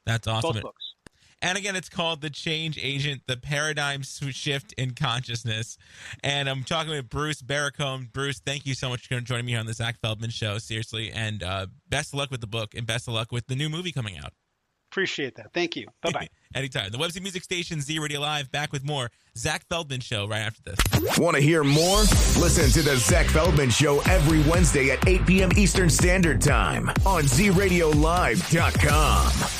That's 0.06 0.28
awesome. 0.28 0.52
Both 0.52 0.62
books. 0.62 0.94
And 1.42 1.56
again, 1.56 1.74
it's 1.74 1.88
called 1.88 2.20
The 2.20 2.30
Change 2.30 2.78
Agent, 2.82 3.22
The 3.26 3.36
Paradigm 3.36 4.02
Shift 4.02 4.74
in 4.74 4.92
Consciousness. 4.92 5.78
And 6.22 6.48
I'm 6.48 6.64
talking 6.64 6.92
with 6.92 7.08
Bruce 7.08 7.40
Barracombe. 7.40 8.10
Bruce, 8.12 8.40
thank 8.40 8.66
you 8.66 8.74
so 8.74 8.90
much 8.90 9.06
for 9.06 9.20
joining 9.20 9.46
me 9.46 9.52
here 9.52 9.60
on 9.60 9.66
the 9.66 9.72
Zach 9.72 9.98
Feldman 10.00 10.30
Show. 10.30 10.58
Seriously. 10.58 11.10
And 11.10 11.42
uh, 11.42 11.66
best 11.88 12.12
of 12.12 12.18
luck 12.18 12.30
with 12.30 12.40
the 12.40 12.46
book 12.46 12.74
and 12.74 12.86
best 12.86 13.08
of 13.08 13.14
luck 13.14 13.32
with 13.32 13.46
the 13.46 13.56
new 13.56 13.70
movie 13.70 13.92
coming 13.92 14.18
out. 14.18 14.32
Appreciate 14.90 15.36
that. 15.36 15.52
Thank 15.54 15.76
you. 15.76 15.86
Bye 16.02 16.10
bye. 16.10 16.28
Anytime. 16.54 16.90
The 16.90 16.98
Website 16.98 17.22
Music 17.22 17.44
Station, 17.44 17.80
Z 17.80 17.98
Radio 18.00 18.20
Live, 18.20 18.50
back 18.50 18.72
with 18.72 18.84
more 18.84 19.10
Zach 19.36 19.64
Feldman 19.68 20.00
Show 20.00 20.26
right 20.26 20.40
after 20.40 20.62
this. 20.62 20.80
Want 21.16 21.36
to 21.36 21.42
hear 21.42 21.62
more? 21.62 22.00
Listen 22.00 22.68
to 22.70 22.82
the 22.82 22.96
Zach 22.96 23.26
Feldman 23.26 23.70
Show 23.70 24.00
every 24.00 24.42
Wednesday 24.50 24.90
at 24.90 25.06
8 25.06 25.24
p.m. 25.26 25.50
Eastern 25.56 25.88
Standard 25.88 26.40
Time 26.40 26.88
on 27.06 27.22
ZRadioLive.com. 27.22 29.59